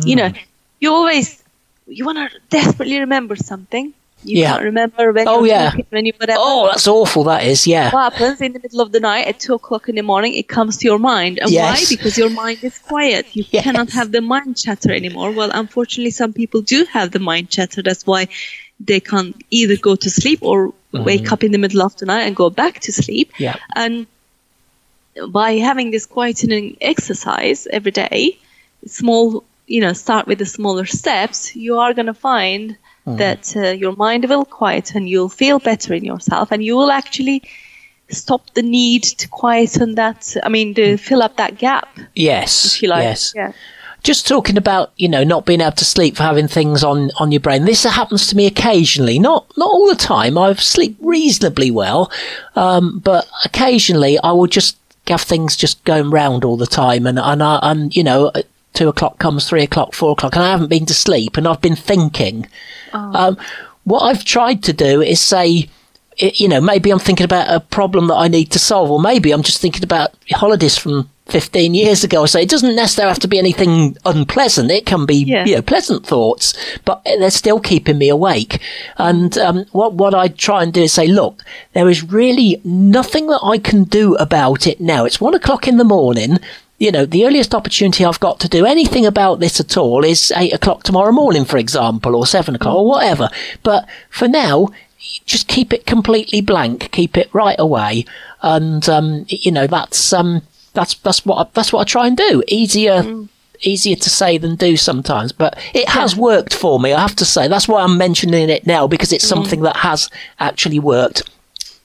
You 0.06 0.16
know, 0.16 0.32
you 0.80 0.92
always 0.92 1.42
you 1.88 2.06
want 2.06 2.18
to 2.20 2.40
desperately 2.50 3.00
remember 3.00 3.36
something. 3.36 3.94
You 4.24 4.42
Yeah. 4.42 4.52
can't 4.52 4.64
remember 4.66 5.12
when 5.14 5.28
Oh, 5.30 5.44
yeah. 5.46 5.72
sleeping, 5.72 5.86
when 5.96 6.06
you 6.06 6.14
whatever 6.18 6.40
Oh, 6.42 6.68
that's 6.70 6.88
awful. 6.88 7.24
That 7.24 7.44
is. 7.52 7.66
Yeah. 7.66 7.90
what 7.96 8.12
happens 8.14 8.42
in 8.42 8.52
the 8.54 8.60
middle 8.60 8.82
of 8.82 8.92
the 8.92 9.00
night 9.00 9.26
at 9.28 9.40
two 9.40 9.54
o'clock 9.60 9.88
in 9.90 9.96
the 9.96 10.02
morning 10.04 10.34
it 10.42 10.48
comes 10.58 10.78
to 10.80 10.86
your 10.92 11.00
mind 11.00 11.40
and 11.42 11.50
Yes. 11.50 11.66
why 11.66 11.96
because 11.96 12.18
your 12.18 12.30
mind 12.30 12.60
is 12.70 12.78
quiet 12.80 13.24
you 13.38 13.44
Yes. 13.52 13.64
cannot 13.64 13.90
have 13.92 14.12
the 14.12 14.22
mind 14.22 14.58
chatter 14.64 14.92
anymore 15.02 15.32
well 15.32 15.52
unfortunately 15.64 16.12
some 16.12 16.34
people 16.34 16.62
do 16.62 16.80
have 16.96 17.08
the 17.12 17.20
mind 17.32 17.50
chatter 17.50 17.82
that's 17.82 18.06
why 18.06 18.28
they 18.90 19.00
can't 19.00 19.36
either 19.60 19.78
go 19.78 19.96
to 20.04 20.10
sleep 20.10 20.40
or 20.42 20.58
mm-hmm. 20.68 21.04
wake 21.10 21.32
up 21.34 21.42
in 21.46 21.52
the 21.56 21.62
middle 21.66 21.82
of 21.82 21.96
the 22.00 22.06
night 22.06 22.24
and 22.28 22.36
go 22.44 22.50
back 22.50 22.76
to 22.86 22.92
sleep 22.92 23.28
Yeah. 23.48 23.56
and 23.84 24.06
by 25.30 25.54
having 25.70 25.92
this 25.92 26.06
quietening 26.08 26.78
exercise 26.82 27.68
every 27.72 27.92
day 27.92 28.38
small 28.86 29.44
you 29.70 29.80
know 29.84 29.94
start 29.94 30.28
with 30.28 30.40
the 30.40 30.46
smaller 30.58 30.86
steps 30.86 31.56
you 31.56 31.78
are 31.84 31.94
going 31.94 32.12
to 32.14 32.14
find 32.32 32.76
that 33.18 33.56
uh, 33.56 33.70
your 33.84 33.96
mind 33.96 34.24
will 34.30 34.46
quieten 34.46 35.08
you'll 35.08 35.30
feel 35.44 35.58
better 35.60 35.94
in 35.96 36.04
yourself 36.06 36.52
and 36.52 36.64
you 36.64 36.76
will 36.78 36.92
actually 36.92 37.42
stop 38.10 38.42
the 38.54 38.62
need 38.62 39.04
to 39.04 39.28
quieten 39.28 39.96
that 39.96 40.36
i 40.44 40.50
mean 40.50 40.74
to 40.76 40.98
fill 40.98 41.22
up 41.24 41.36
that 41.38 41.58
gap 41.58 41.88
Yes. 42.14 42.76
if 42.76 42.82
you 42.84 42.90
like. 42.90 43.04
Yes. 43.04 43.34
yeah. 43.36 43.52
Just 44.02 44.28
talking 44.28 44.58
about 44.58 44.92
you 44.96 45.10
know 45.10 45.24
not 45.26 45.46
being 45.46 45.60
able 45.62 45.74
to 45.76 45.86
sleep 45.86 46.16
for 46.18 46.24
having 46.24 46.48
things 46.48 46.84
on 46.86 47.10
on 47.20 47.32
your 47.34 47.42
brain. 47.42 47.66
This 47.66 47.84
happens 47.84 48.28
to 48.28 48.36
me 48.36 48.46
occasionally. 48.46 49.20
Not 49.20 49.46
not 49.58 49.70
all 49.70 49.88
the 49.90 49.96
time. 50.16 50.38
I 50.38 50.54
sleep 50.54 50.96
reasonably 51.02 51.70
well 51.72 52.10
um, 52.56 53.00
but 53.00 53.28
occasionally 53.44 54.18
i 54.24 54.32
will 54.32 54.48
just 54.60 54.78
have 55.08 55.22
things 55.22 55.56
just 55.58 55.84
going 55.84 56.10
round 56.12 56.46
all 56.46 56.58
the 56.58 56.68
time 56.86 57.06
and 57.10 57.20
and, 57.20 57.42
I, 57.44 57.60
and 57.64 57.96
you 57.96 58.04
know 58.04 58.32
two 58.80 58.90
o'clock 58.90 59.18
comes 59.20 59.48
three 59.48 59.64
o'clock 59.64 59.94
four 59.94 60.12
o'clock 60.14 60.36
and 60.36 60.44
i 60.44 60.52
haven't 60.52 60.70
been 60.76 60.86
to 60.86 60.94
sleep 60.94 61.38
and 61.38 61.48
i've 61.48 61.62
been 61.62 61.76
thinking 61.76 62.48
um, 62.94 63.38
what 63.84 64.02
I've 64.02 64.24
tried 64.24 64.64
to 64.64 64.74
do 64.74 65.02
is 65.02 65.20
say, 65.20 65.68
you 66.18 66.48
know, 66.48 66.62
maybe 66.62 66.92
I'm 66.92 67.00
thinking 67.00 67.24
about 67.24 67.54
a 67.54 67.60
problem 67.60 68.08
that 68.08 68.16
I 68.16 68.28
need 68.28 68.52
to 68.52 68.60
solve, 68.60 68.92
or 68.92 69.00
maybe 69.00 69.32
I'm 69.32 69.42
just 69.44 69.62
thinking 69.62 69.84
about 69.84 70.12
holidays 70.32 70.78
from 70.78 71.10
15 71.28 71.74
years 71.74 72.04
ago. 72.04 72.26
So 72.26 72.40
it 72.40 72.50
doesn't 72.50 72.76
necessarily 72.76 73.12
have 73.12 73.20
to 73.22 73.28
be 73.28 73.40
anything 73.40 73.96
unpleasant. 74.06 74.70
It 74.72 74.86
can 74.86 75.06
be, 75.06 75.16
Yeah. 75.16 75.46
you 75.46 75.56
know, 75.56 75.62
pleasant 75.62 76.06
thoughts, 76.06 76.54
but 76.86 77.02
they're 77.06 77.32
still 77.32 77.60
keeping 77.60 77.98
me 77.98 78.10
awake. 78.10 78.60
And 78.98 79.38
um, 79.38 79.66
what 79.72 79.94
what 79.94 80.14
I 80.14 80.28
try 80.28 80.64
and 80.64 80.74
do 80.74 80.84
is 80.84 80.94
say, 80.94 81.08
look, 81.08 81.44
there 81.74 81.90
is 81.90 82.04
really 82.04 82.60
nothing 82.64 83.28
that 83.28 83.42
I 83.44 83.58
can 83.60 83.84
do 83.86 84.16
about 84.16 84.68
it 84.68 84.80
now. 84.82 85.06
It's 85.06 85.22
one 85.22 85.36
o'clock 85.36 85.68
in 85.68 85.78
the 85.78 85.84
morning. 85.84 86.40
You 86.80 86.92
know, 86.92 87.06
the 87.06 87.26
earliest 87.26 87.54
opportunity 87.54 88.06
I've 88.06 88.20
got 88.20 88.40
to 88.40 88.50
do 88.50 88.66
anything 88.66 89.06
about 89.06 89.40
this 89.40 89.60
at 89.60 89.78
all 89.78 90.06
is 90.06 90.34
eight 90.36 90.54
o'clock 90.54 90.84
tomorrow 90.84 91.12
morning, 91.12 91.46
for 91.46 91.58
example, 91.58 92.16
or 92.16 92.26
seven 92.26 92.56
o'clock, 92.56 92.76
or 92.76 92.88
whatever. 92.88 93.30
But 93.64 93.88
for 94.10 94.28
now, 94.30 94.70
just 95.26 95.48
keep 95.48 95.74
it 95.74 95.86
completely 95.86 96.42
blank, 96.42 96.92
keep 96.92 97.18
it 97.18 97.30
right 97.34 97.60
away, 97.60 98.06
and 98.42 98.88
um, 98.88 99.26
you 99.28 99.52
know 99.52 99.68
that's 99.68 100.14
um, 100.14 100.42
that's 100.74 100.96
that's 100.96 101.26
what 101.26 101.48
I, 101.48 101.50
that's 101.54 101.74
what 101.74 101.82
I 101.82 101.84
try 101.84 102.08
and 102.08 102.18
do. 102.18 102.44
Easier 102.48 103.28
easier 103.62 103.96
to 103.96 104.10
say 104.10 104.38
than 104.38 104.56
do 104.56 104.78
sometimes, 104.78 105.32
but 105.32 105.58
it 105.74 105.90
has 105.90 106.16
worked 106.16 106.54
for 106.54 106.80
me. 106.80 106.94
I 106.94 107.02
have 107.02 107.16
to 107.18 107.26
say 107.26 107.48
that's 107.48 107.68
why 107.68 107.82
I'm 107.82 107.98
mentioning 107.98 108.50
it 108.50 108.66
now 108.66 108.88
because 108.88 109.12
it's 109.12 109.28
something 109.28 109.62
that 109.62 109.78
has 109.78 110.10
actually 110.40 110.80
worked. 110.80 111.30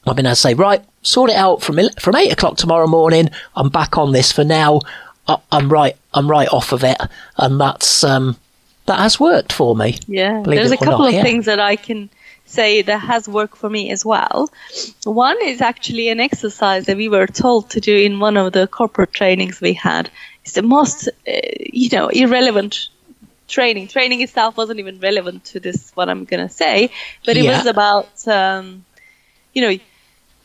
I've 0.07 0.17
been 0.17 0.27
able 0.27 0.35
to 0.35 0.41
say 0.41 0.55
right, 0.55 0.85
sort 1.05 1.31
it 1.31 1.37
out 1.37 1.63
from 1.63 1.79
from 2.01 2.17
eight 2.17 2.33
o'clock 2.33 2.57
tomorrow 2.57 2.89
morning. 2.89 3.31
I'm 3.55 3.69
back 3.69 3.97
on 3.97 4.11
this 4.11 4.33
for 4.33 4.43
now. 4.43 4.81
I, 5.29 5.37
I'm 5.53 5.69
right. 5.69 5.97
I'm 6.13 6.29
right 6.29 6.49
off 6.49 6.73
of 6.73 6.83
it, 6.83 6.99
and 7.37 7.61
that's 7.61 8.03
um, 8.03 8.37
that 8.87 8.99
has 8.99 9.21
worked 9.21 9.53
for 9.53 9.77
me. 9.77 9.99
Yeah, 10.09 10.43
there's 10.45 10.73
a 10.73 10.77
couple 10.77 10.99
not, 10.99 11.09
of 11.09 11.15
yeah. 11.15 11.23
things 11.23 11.47
that 11.47 11.61
I 11.61 11.77
can 11.77 12.11
say 12.47 12.83
that 12.83 12.99
has 12.99 13.29
worked 13.29 13.57
for 13.57 13.71
me 13.71 13.91
as 13.91 14.05
well. 14.05 14.51
One 15.05 15.37
is 15.43 15.61
actually 15.61 16.09
an 16.09 16.21
exercise 16.21 16.87
that 16.87 16.97
we 16.97 17.09
were 17.09 17.27
told 17.27 17.71
to 17.71 17.81
do 17.81 17.97
in 17.97 18.21
one 18.21 18.37
of 18.37 18.53
the 18.53 18.67
corporate 18.67 19.13
trainings 19.13 19.61
we 19.61 19.73
had. 19.73 20.11
It's 20.43 20.53
the 20.53 20.63
most, 20.63 21.09
uh, 21.09 21.33
you 21.73 21.89
know, 21.91 22.09
irrelevant 22.09 22.89
training. 23.49 23.89
Training 23.89 24.21
itself 24.21 24.57
wasn't 24.57 24.79
even 24.79 25.01
relevant 25.01 25.45
to 25.47 25.61
this, 25.61 25.91
what 25.95 26.09
I'm 26.09 26.25
going 26.25 26.47
to 26.47 26.53
say, 26.53 26.91
but 27.25 27.37
it 27.37 27.45
Yeah. 27.45 27.57
was 27.57 27.67
about, 27.67 28.29
um, 28.29 28.85
you 29.55 29.63
know, 29.63 29.79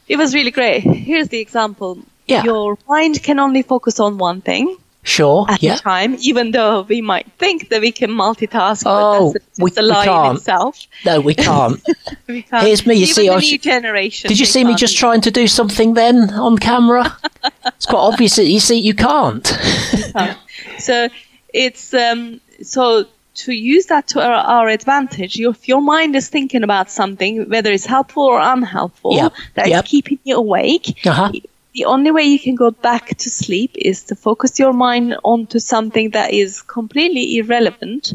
it 0.10 0.18
was 0.18 0.34
really 0.34 0.52
great. 0.52 0.82
Here's 0.82 1.30
the 1.30 1.40
example. 1.40 2.00
Yeah. 2.28 2.44
Your 2.44 2.78
mind 2.88 3.24
can 3.24 3.40
only 3.40 3.62
focus 3.64 4.00
on 4.00 4.18
one 4.18 4.42
thing 4.42 4.78
Sure. 5.04 5.46
at 5.50 5.64
yeah. 5.64 5.76
a 5.76 5.80
time, 5.80 6.16
even 6.20 6.52
though 6.52 6.82
we 6.82 7.02
might 7.02 7.26
think 7.40 7.70
that 7.70 7.82
we 7.82 7.92
can 7.92 8.12
multitask, 8.12 8.84
Oh, 8.86 9.32
but 9.34 9.42
that's 9.42 9.60
we- 9.60 9.72
a 9.78 9.82
lie 9.82 10.04
in 10.04 10.10
can't. 10.10 10.38
itself. 10.38 10.86
No, 11.06 11.22
we 11.22 11.34
can't. 11.34 11.82
We 12.28 12.44
can't. 12.44 12.66
Here's 12.68 12.86
me, 12.86 12.96
you 12.96 13.04
Even 13.04 13.16
see, 13.16 13.28
the 13.30 13.34
I 13.34 13.40
new 13.40 13.58
generation. 13.58 14.28
Did 14.28 14.40
you 14.40 14.46
see 14.46 14.64
me 14.64 14.76
just 14.76 14.98
trying 14.98 15.22
to 15.22 15.32
do 15.32 15.48
something 15.48 15.96
then 15.96 16.30
on 16.34 16.58
camera? 16.60 17.18
it's 17.66 17.86
quite 17.88 18.00
obvious 18.12 18.36
that 18.36 18.46
you 18.46 18.60
see 18.60 18.78
you 18.78 18.94
can't. 18.94 19.44
that. 20.14 20.38
So 20.78 21.10
it's 21.54 21.94
um, 21.96 22.40
so 22.62 23.06
to 23.46 23.52
use 23.54 23.86
that 23.88 24.08
to 24.10 24.22
our, 24.22 24.34
our 24.34 24.68
advantage. 24.70 25.40
If 25.40 25.68
your 25.68 25.82
mind 25.82 26.16
is 26.16 26.30
thinking 26.30 26.64
about 26.64 26.90
something, 26.92 27.50
whether 27.50 27.72
it's 27.72 27.86
helpful 27.86 28.24
or 28.24 28.40
unhelpful, 28.40 29.16
Yep, 29.16 29.34
that 29.56 29.66
is 29.68 29.72
yep. 29.72 29.86
keeping 29.86 30.20
you 30.24 30.36
awake. 30.38 31.06
Uh-huh. 31.06 31.32
The 31.74 31.86
only 31.86 32.12
way 32.12 32.24
you 32.24 32.40
can 32.40 32.56
go 32.56 32.72
back 32.72 33.16
to 33.18 33.30
sleep 33.30 33.72
is 33.76 34.04
to 34.06 34.16
focus 34.16 34.60
your 34.60 34.74
mind 34.74 35.16
onto 35.24 35.60
something 35.60 36.10
that 36.12 36.34
is 36.34 36.62
completely 36.62 37.38
irrelevant, 37.38 38.14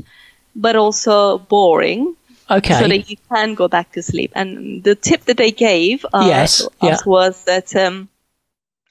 but 0.57 0.77
also 0.77 1.39
boring. 1.39 2.17
Okay. 2.51 2.75
so 2.79 2.87
that 2.89 3.09
you 3.09 3.17
can 3.33 3.55
go 3.55 3.69
back 3.69 3.93
to 3.93 4.03
sleep. 4.03 4.33
And 4.35 4.85
the 4.85 4.95
tip 4.95 5.25
that 5.25 5.39
they 5.39 5.51
gave 5.51 6.05
uh, 6.13 6.27
Yes, 6.27 6.69
yeah. 6.83 6.91
us 6.91 7.07
was 7.07 7.45
that 7.45 7.75
um, 7.75 8.09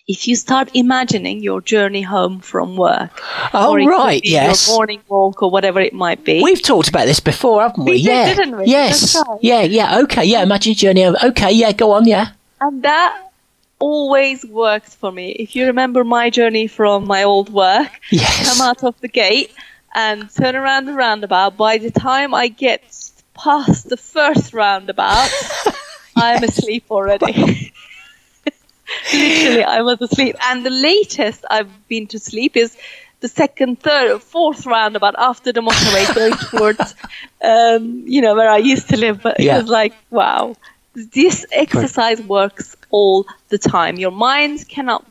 if 0.07 0.27
you 0.27 0.35
start 0.35 0.69
imagining 0.73 1.41
your 1.41 1.61
journey 1.61 2.01
home 2.01 2.39
from 2.39 2.75
work, 2.75 3.21
oh 3.53 3.71
or 3.71 3.79
it 3.79 3.85
could 3.85 3.89
right, 3.91 4.21
yes. 4.25 4.67
your 4.67 4.75
morning 4.75 5.01
walk 5.07 5.41
or 5.41 5.49
whatever 5.49 5.79
it 5.79 5.93
might 5.93 6.23
be, 6.23 6.41
We've 6.43 6.61
talked 6.61 6.89
about 6.89 7.05
this 7.05 7.19
before, 7.19 7.61
haven't 7.61 7.85
we? 7.85 7.91
We 7.91 7.97
yeah. 7.97 8.33
didn't 8.33 8.57
we? 8.57 8.65
Yes. 8.65 9.15
Right. 9.15 9.39
Yeah, 9.41 9.61
yeah, 9.61 9.99
okay, 10.01 10.25
yeah, 10.25 10.43
imagine 10.43 10.73
journey 10.73 11.05
over. 11.05 11.17
Okay, 11.23 11.51
yeah, 11.51 11.71
go 11.71 11.91
on, 11.91 12.05
yeah. 12.05 12.31
and 12.59 12.83
that 12.83 13.31
always 13.79 14.45
works 14.45 14.93
for 14.95 15.11
me. 15.11 15.31
If 15.31 15.55
you 15.55 15.67
remember 15.67 16.03
my 16.03 16.29
journey 16.29 16.67
from 16.67 17.05
my 17.05 17.23
old 17.23 17.51
work, 17.51 17.89
Yes. 18.11 18.49
come 18.57 18.67
out 18.67 18.83
of 18.83 18.99
the 19.01 19.07
gate 19.09 19.51
and 19.95 20.29
turn 20.29 20.55
around 20.55 20.85
the 20.85 20.93
roundabout. 20.93 21.57
By 21.57 21.77
the 21.77 21.91
time 21.91 22.33
I 22.33 22.47
get 22.47 22.81
past 23.35 23.89
the 23.89 23.97
first 23.97 24.53
roundabout, 24.53 25.29
I'm 26.15 26.43
asleep 26.43 26.85
already. 26.91 27.73
Literally, 29.13 29.63
I 29.63 29.81
was 29.81 30.01
asleep. 30.01 30.35
And 30.41 30.65
the 30.65 30.69
latest 30.69 31.45
I've 31.49 31.87
been 31.87 32.07
to 32.07 32.19
sleep 32.19 32.55
is 32.57 32.75
the 33.19 33.27
second, 33.27 33.79
third, 33.79 34.21
fourth 34.21 34.65
roundabout 34.65 35.15
after 35.17 35.51
the 35.53 35.61
motorway 35.61 36.13
going 36.13 36.33
towards, 36.51 36.95
um, 37.43 38.03
you 38.05 38.21
know, 38.21 38.35
where 38.35 38.49
I 38.49 38.57
used 38.57 38.89
to 38.89 38.97
live. 38.97 39.21
But 39.21 39.39
Yeah. 39.39 39.55
it 39.55 39.61
was 39.61 39.69
like, 39.69 39.93
wow, 40.09 40.55
this 40.93 41.45
exercise 41.51 42.21
works 42.21 42.75
all 42.89 43.25
the 43.49 43.57
time. 43.57 43.97
Your 43.97 44.11
mind 44.11 44.67
cannot 44.67 45.05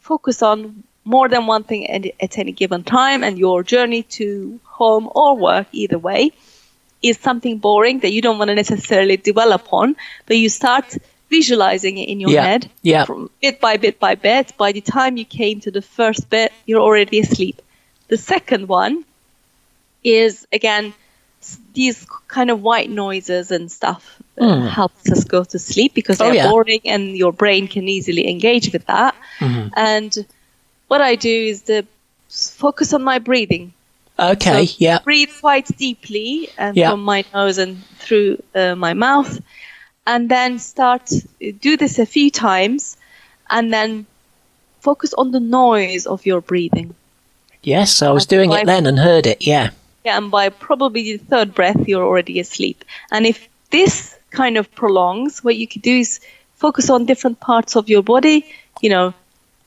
focus 0.00 0.42
on 0.42 0.84
more 1.04 1.28
than 1.28 1.46
one 1.46 1.64
thing 1.64 1.88
at, 1.90 2.06
at 2.20 2.38
any 2.38 2.52
given 2.52 2.84
time, 2.84 3.24
and 3.24 3.36
your 3.38 3.64
journey 3.64 4.04
to 4.04 4.60
home 4.64 5.10
or 5.14 5.36
work, 5.36 5.66
either 5.72 5.98
way, 5.98 6.30
is 7.02 7.18
something 7.18 7.58
boring 7.58 7.98
that 8.00 8.12
you 8.12 8.22
don't 8.22 8.38
want 8.38 8.48
to 8.48 8.54
necessarily 8.54 9.16
develop 9.16 9.72
on, 9.72 9.96
but 10.26 10.36
you 10.36 10.48
start 10.48 10.96
visualizing 11.36 11.94
it 12.02 12.08
in 12.12 12.20
your 12.20 12.30
Yeah, 12.30 12.44
head 12.50 12.62
yeah. 12.82 13.04
from 13.06 13.30
bit 13.40 13.56
by 13.66 13.74
bit 13.84 13.96
by 13.98 14.14
bit. 14.28 14.46
By 14.64 14.70
the 14.72 14.82
time 14.96 15.12
you 15.20 15.24
came 15.24 15.60
to 15.66 15.70
the 15.70 15.82
first 15.82 16.28
bit, 16.28 16.52
you're 16.66 16.84
already 16.88 17.18
asleep. 17.20 17.56
The 18.08 18.16
second 18.32 18.68
one 18.68 19.04
is 20.04 20.46
again 20.52 20.92
these 21.74 22.06
kind 22.28 22.50
of 22.50 22.62
white 22.62 22.90
noises 22.90 23.50
and 23.50 23.70
stuff 23.72 24.02
uh, 24.38 24.60
helps 24.78 25.10
us 25.10 25.24
go 25.24 25.42
to 25.44 25.58
sleep 25.58 25.92
because. 25.94 26.20
Oh, 26.20 26.24
they're 26.24 26.34
yeah. 26.44 26.50
boring 26.50 26.82
and 26.84 27.16
your 27.16 27.32
brain 27.32 27.66
can 27.74 27.88
easily 27.88 28.24
engage 28.34 28.72
with 28.72 28.84
that. 28.86 29.14
Mm-hmm. 29.40 29.68
And 29.76 30.12
what 30.90 31.00
I 31.00 31.16
do 31.16 31.36
is 31.52 31.62
the 31.62 31.84
focus 32.28 32.92
on 32.94 33.02
my 33.02 33.18
breathing. 33.18 33.72
Okay, 34.18 34.66
So 34.66 34.74
yeah. 34.78 34.98
Breathe 35.04 35.32
quite 35.40 35.66
deeply 35.76 36.48
and 36.58 36.76
Yeah. 36.76 36.90
from 36.90 37.02
my 37.02 37.24
nose 37.34 37.58
and 37.58 37.82
through 37.98 38.30
uh, 38.54 38.74
my 38.76 38.94
mouth, 38.94 39.40
and 40.06 40.28
then 40.28 40.58
start 40.58 41.10
do 41.60 41.76
this 41.76 41.98
a 41.98 42.06
few 42.06 42.30
times, 42.30 42.96
and 43.50 43.72
then 43.72 44.06
focus 44.80 45.14
on 45.14 45.30
the 45.30 45.40
noise 45.40 46.06
of 46.06 46.26
your 46.26 46.40
breathing. 46.40 46.94
Yes, 47.62 48.02
I 48.02 48.10
was 48.10 48.24
That's 48.24 48.30
doing 48.30 48.50
why- 48.50 48.60
it 48.62 48.66
then 48.66 48.86
and 48.86 48.98
heard 48.98 49.26
it, 49.26 49.46
yeah. 49.46 49.70
Yeah, 50.04 50.18
and 50.18 50.32
by 50.32 50.48
probably 50.48 51.16
the 51.16 51.24
third 51.24 51.54
breath, 51.54 51.86
you're 51.86 52.04
already 52.04 52.40
asleep. 52.40 52.84
And 53.12 53.24
if 53.24 53.48
this 53.70 54.16
kind 54.30 54.56
of 54.56 54.68
prolongs, 54.74 55.44
what 55.44 55.56
you 55.56 55.68
could 55.68 55.82
do 55.82 55.98
is 55.98 56.18
focus 56.56 56.90
on 56.90 57.06
different 57.06 57.38
parts 57.38 57.76
of 57.76 57.88
your 57.88 58.02
body, 58.02 58.44
you 58.80 58.90
know, 58.90 59.14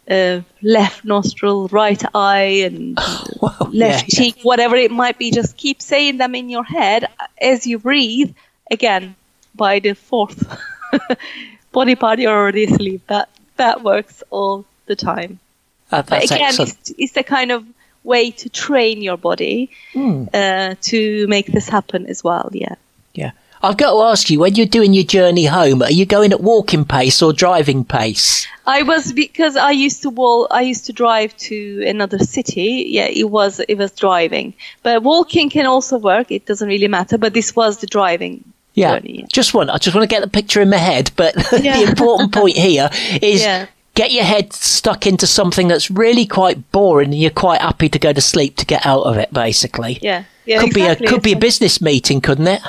uh, 0.10 0.41
left 0.62 1.06
nostril, 1.06 1.69
right 1.69 2.04
eye, 2.13 2.63
and 2.67 2.98
Wow, 3.41 3.56
left 3.71 3.74
yeah, 3.74 3.88
yeah. 3.88 4.04
cheek, 4.10 4.36
whatever 4.43 4.76
it 4.76 4.91
might 4.91 5.17
be. 5.17 5.32
Just 5.32 5.56
keep 5.56 5.82
saying 5.82 6.17
them 6.17 6.36
in 6.36 6.50
your 6.50 6.65
head 6.65 7.08
as 7.41 7.65
you 7.65 7.80
breathe. 7.80 8.36
Again, 8.69 9.15
by 9.56 9.80
the 9.80 9.94
fourth 9.94 10.44
body 11.72 11.96
part, 11.96 12.20
you're 12.20 12.34
already 12.34 12.65
asleep. 12.65 13.02
That 13.08 13.30
that 13.58 13.84
works 13.84 14.24
all 14.30 14.65
the 14.86 14.96
time. 14.96 15.39
Uh, 15.91 16.02
But 16.02 16.24
again, 16.26 16.54
it's, 16.60 16.94
it's 16.98 17.13
the 17.13 17.24
kind 17.24 17.52
of 17.52 17.63
way 18.04 18.32
to 18.32 18.50
train 18.50 19.02
your 19.02 19.18
body 19.18 19.70
Hmm. 19.94 20.26
uh, 20.34 20.76
to 20.82 21.28
make 21.28 21.48
this 21.52 21.70
happen 21.70 22.06
as 22.08 22.24
well. 22.24 22.50
Yeah. 22.52 22.76
Yeah. 23.13 23.32
I've 23.63 23.78
got 23.78 23.94
to 23.94 24.02
ask 24.04 24.30
you, 24.30 24.39
when 24.41 24.54
you're 24.56 24.68
doing 24.68 24.94
your 24.94 25.06
journey 25.06 25.46
home, 25.46 25.82
are 25.82 25.91
you 25.91 26.06
going 26.06 26.32
at 26.34 26.41
walking 26.41 26.86
pace 26.86 27.24
or 27.24 27.34
driving 27.34 27.84
pace? 27.84 28.46
I 28.68 28.84
was 28.84 29.12
because 29.13 29.56
I 29.58 29.72
used 29.72 30.02
to 30.04 30.10
walk. 30.12 30.48
I 30.52 30.62
used 30.62 30.86
to 30.88 30.94
drive 30.94 31.36
to 31.50 31.84
another 31.88 32.20
city. 32.20 32.86
Yeah, 32.89 33.08
it 33.08 33.30
was 33.30 33.60
it 33.68 33.78
was 33.78 33.91
driving, 33.91 34.54
but 34.84 35.02
walking 35.04 35.50
can 35.50 35.65
also 35.65 35.98
work. 35.98 36.32
It 36.32 36.46
doesn't 36.46 36.68
really 36.68 36.88
matter. 36.88 37.18
But 37.18 37.34
this 37.34 37.56
was 37.56 37.78
the 37.80 37.88
driving 37.88 38.44
Yeah. 38.75 38.99
journey. 38.99 39.25
Just 39.31 39.53
one. 39.53 39.69
I 39.69 39.77
just 39.77 39.95
want 39.95 40.07
to 40.09 40.13
get 40.13 40.21
the 40.21 40.29
picture 40.29 40.61
in 40.61 40.69
my 40.69 40.77
head. 40.77 41.11
But 41.15 41.35
Yeah. 41.61 41.77
the 41.81 41.89
important 41.89 42.31
point 42.33 42.55
here 42.57 42.89
is 43.21 43.41
Yeah. 43.43 43.65
get 43.95 44.11
your 44.11 44.23
head 44.25 44.53
stuck 44.53 45.07
into 45.07 45.25
something 45.25 45.67
that's 45.67 45.89
really 45.89 46.25
quite 46.25 46.71
boring 46.71 47.11
and 47.11 47.19
you're 47.19 47.31
quite 47.31 47.61
happy 47.61 47.89
to 47.89 47.97
go 47.99 48.13
to 48.13 48.21
sleep 48.21 48.57
to 48.57 48.65
get 48.65 48.85
out 48.85 49.03
of 49.03 49.17
it, 49.17 49.33
basically. 49.33 49.97
Yeah, 50.01 50.25
yeah. 50.45 50.59
could 50.59 50.69
exactly. 50.75 51.05
be 51.05 51.07
a 51.07 51.09
could 51.09 51.23
be 51.23 51.31
a 51.33 51.38
business 51.39 51.81
meeting, 51.81 52.21
couldn't 52.21 52.47
it? 52.47 52.61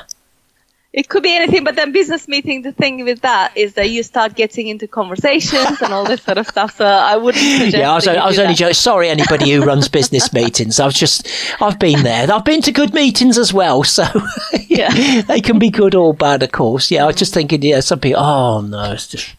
It 0.96 1.10
could 1.10 1.22
be 1.22 1.36
anything, 1.36 1.62
but 1.62 1.76
then 1.76 1.92
business 1.92 2.26
meeting, 2.26 2.62
the 2.62 2.72
thing 2.72 3.04
with 3.04 3.20
that 3.20 3.54
is 3.54 3.74
that 3.74 3.90
you 3.90 4.02
start 4.02 4.34
getting 4.34 4.68
into 4.68 4.88
conversations 4.88 5.82
and 5.82 5.92
all 5.92 6.06
this 6.06 6.22
sort 6.22 6.38
of 6.38 6.46
stuff. 6.46 6.78
So 6.78 6.86
I 6.86 7.18
wouldn't 7.18 7.44
suggest. 7.44 7.76
Yeah, 7.76 7.92
I 7.92 7.94
was, 7.96 8.08
I 8.08 8.26
was 8.26 8.38
only 8.38 8.54
joking. 8.54 8.72
Sorry, 8.72 9.10
anybody 9.10 9.50
who 9.50 9.62
runs 9.62 9.88
business 9.88 10.32
meetings. 10.32 10.80
i've 10.80 10.94
just, 10.94 11.28
I've 11.60 11.78
been 11.78 12.02
there. 12.02 12.32
I've 12.32 12.46
been 12.46 12.62
to 12.62 12.72
good 12.72 12.94
meetings 12.94 13.36
as 13.36 13.52
well. 13.52 13.84
So 13.84 14.04
yeah, 14.68 15.20
they 15.20 15.42
can 15.42 15.58
be 15.58 15.68
good 15.68 15.94
or 15.94 16.14
bad, 16.14 16.42
of 16.42 16.52
course. 16.52 16.90
Yeah, 16.90 17.04
I 17.04 17.08
was 17.08 17.16
just 17.16 17.34
thinking, 17.34 17.60
yeah, 17.60 17.80
some 17.80 18.00
people, 18.00 18.22
oh 18.22 18.62
no, 18.62 18.92
it's 18.92 19.08
just 19.08 19.36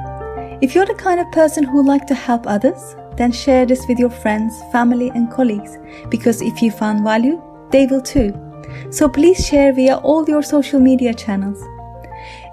If 0.63 0.75
you're 0.75 0.87
the 0.87 0.95
kind 0.95 1.21
of 1.21 1.31
person 1.31 1.63
who 1.63 1.87
like 1.87 2.07
to 2.07 2.15
help 2.15 2.47
others, 2.47 2.97
then 3.17 3.33
share 3.33 3.67
this 3.67 3.87
with 3.87 3.99
your 3.99 4.09
friends, 4.09 4.63
family, 4.73 5.11
and 5.11 5.31
colleagues 5.31 5.77
because 6.09 6.41
if 6.41 6.63
you 6.63 6.71
found 6.71 7.05
value, 7.05 7.41
they 7.71 7.85
will 7.85 8.01
too. 8.01 8.33
So 8.91 9.11
please 9.11 9.47
share 9.47 9.75
via 9.75 9.97
all 9.99 10.27
your 10.27 10.43
social 10.43 10.81
media 10.81 11.13
channels. 11.13 11.63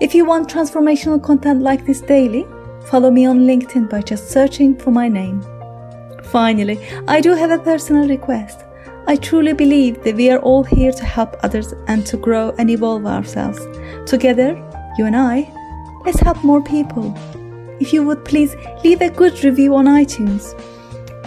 If 0.01 0.13
you 0.13 0.25
want 0.25 0.49
transformational 0.49 1.23
content 1.23 1.61
like 1.61 1.85
this 1.85 2.01
daily, 2.01 2.45
follow 2.89 3.09
me 3.09 3.25
on 3.25 3.47
LinkedIn 3.47 3.89
by 3.89 4.01
just 4.01 4.29
searching 4.29 4.75
for 4.75 4.91
my 4.91 5.07
name. 5.07 5.41
Finally, 6.25 6.85
I 7.07 7.21
do 7.21 7.31
have 7.33 7.51
a 7.51 7.59
personal 7.59 8.09
request. 8.09 8.65
I 9.07 9.15
truly 9.15 9.53
believe 9.53 10.03
that 10.03 10.15
we 10.15 10.29
are 10.31 10.39
all 10.39 10.65
here 10.65 10.91
to 10.91 11.05
help 11.05 11.37
others 11.41 11.73
and 11.87 12.05
to 12.07 12.17
grow 12.17 12.53
and 12.57 12.69
evolve 12.69 13.05
ourselves. 13.05 13.65
Together, 14.05 14.61
you 14.97 15.05
and 15.05 15.15
I, 15.15 15.51
let's 16.05 16.19
help 16.19 16.43
more 16.43 16.61
people. 16.61 17.13
If 17.79 17.93
you 17.93 18.03
would 18.03 18.25
please 18.25 18.55
leave 18.83 19.01
a 19.01 19.09
good 19.09 19.43
review 19.43 19.75
on 19.75 19.85
iTunes, 19.85 20.53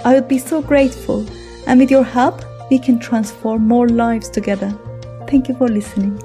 I 0.04 0.14
would 0.14 0.28
be 0.28 0.38
so 0.38 0.62
grateful. 0.62 1.26
And 1.66 1.78
with 1.78 1.90
your 1.90 2.04
help, 2.04 2.42
we 2.70 2.78
can 2.78 2.98
transform 2.98 3.66
more 3.66 3.88
lives 3.88 4.28
together. 4.28 4.70
Thank 5.28 5.48
you 5.48 5.56
for 5.56 5.68
listening. 5.68 6.18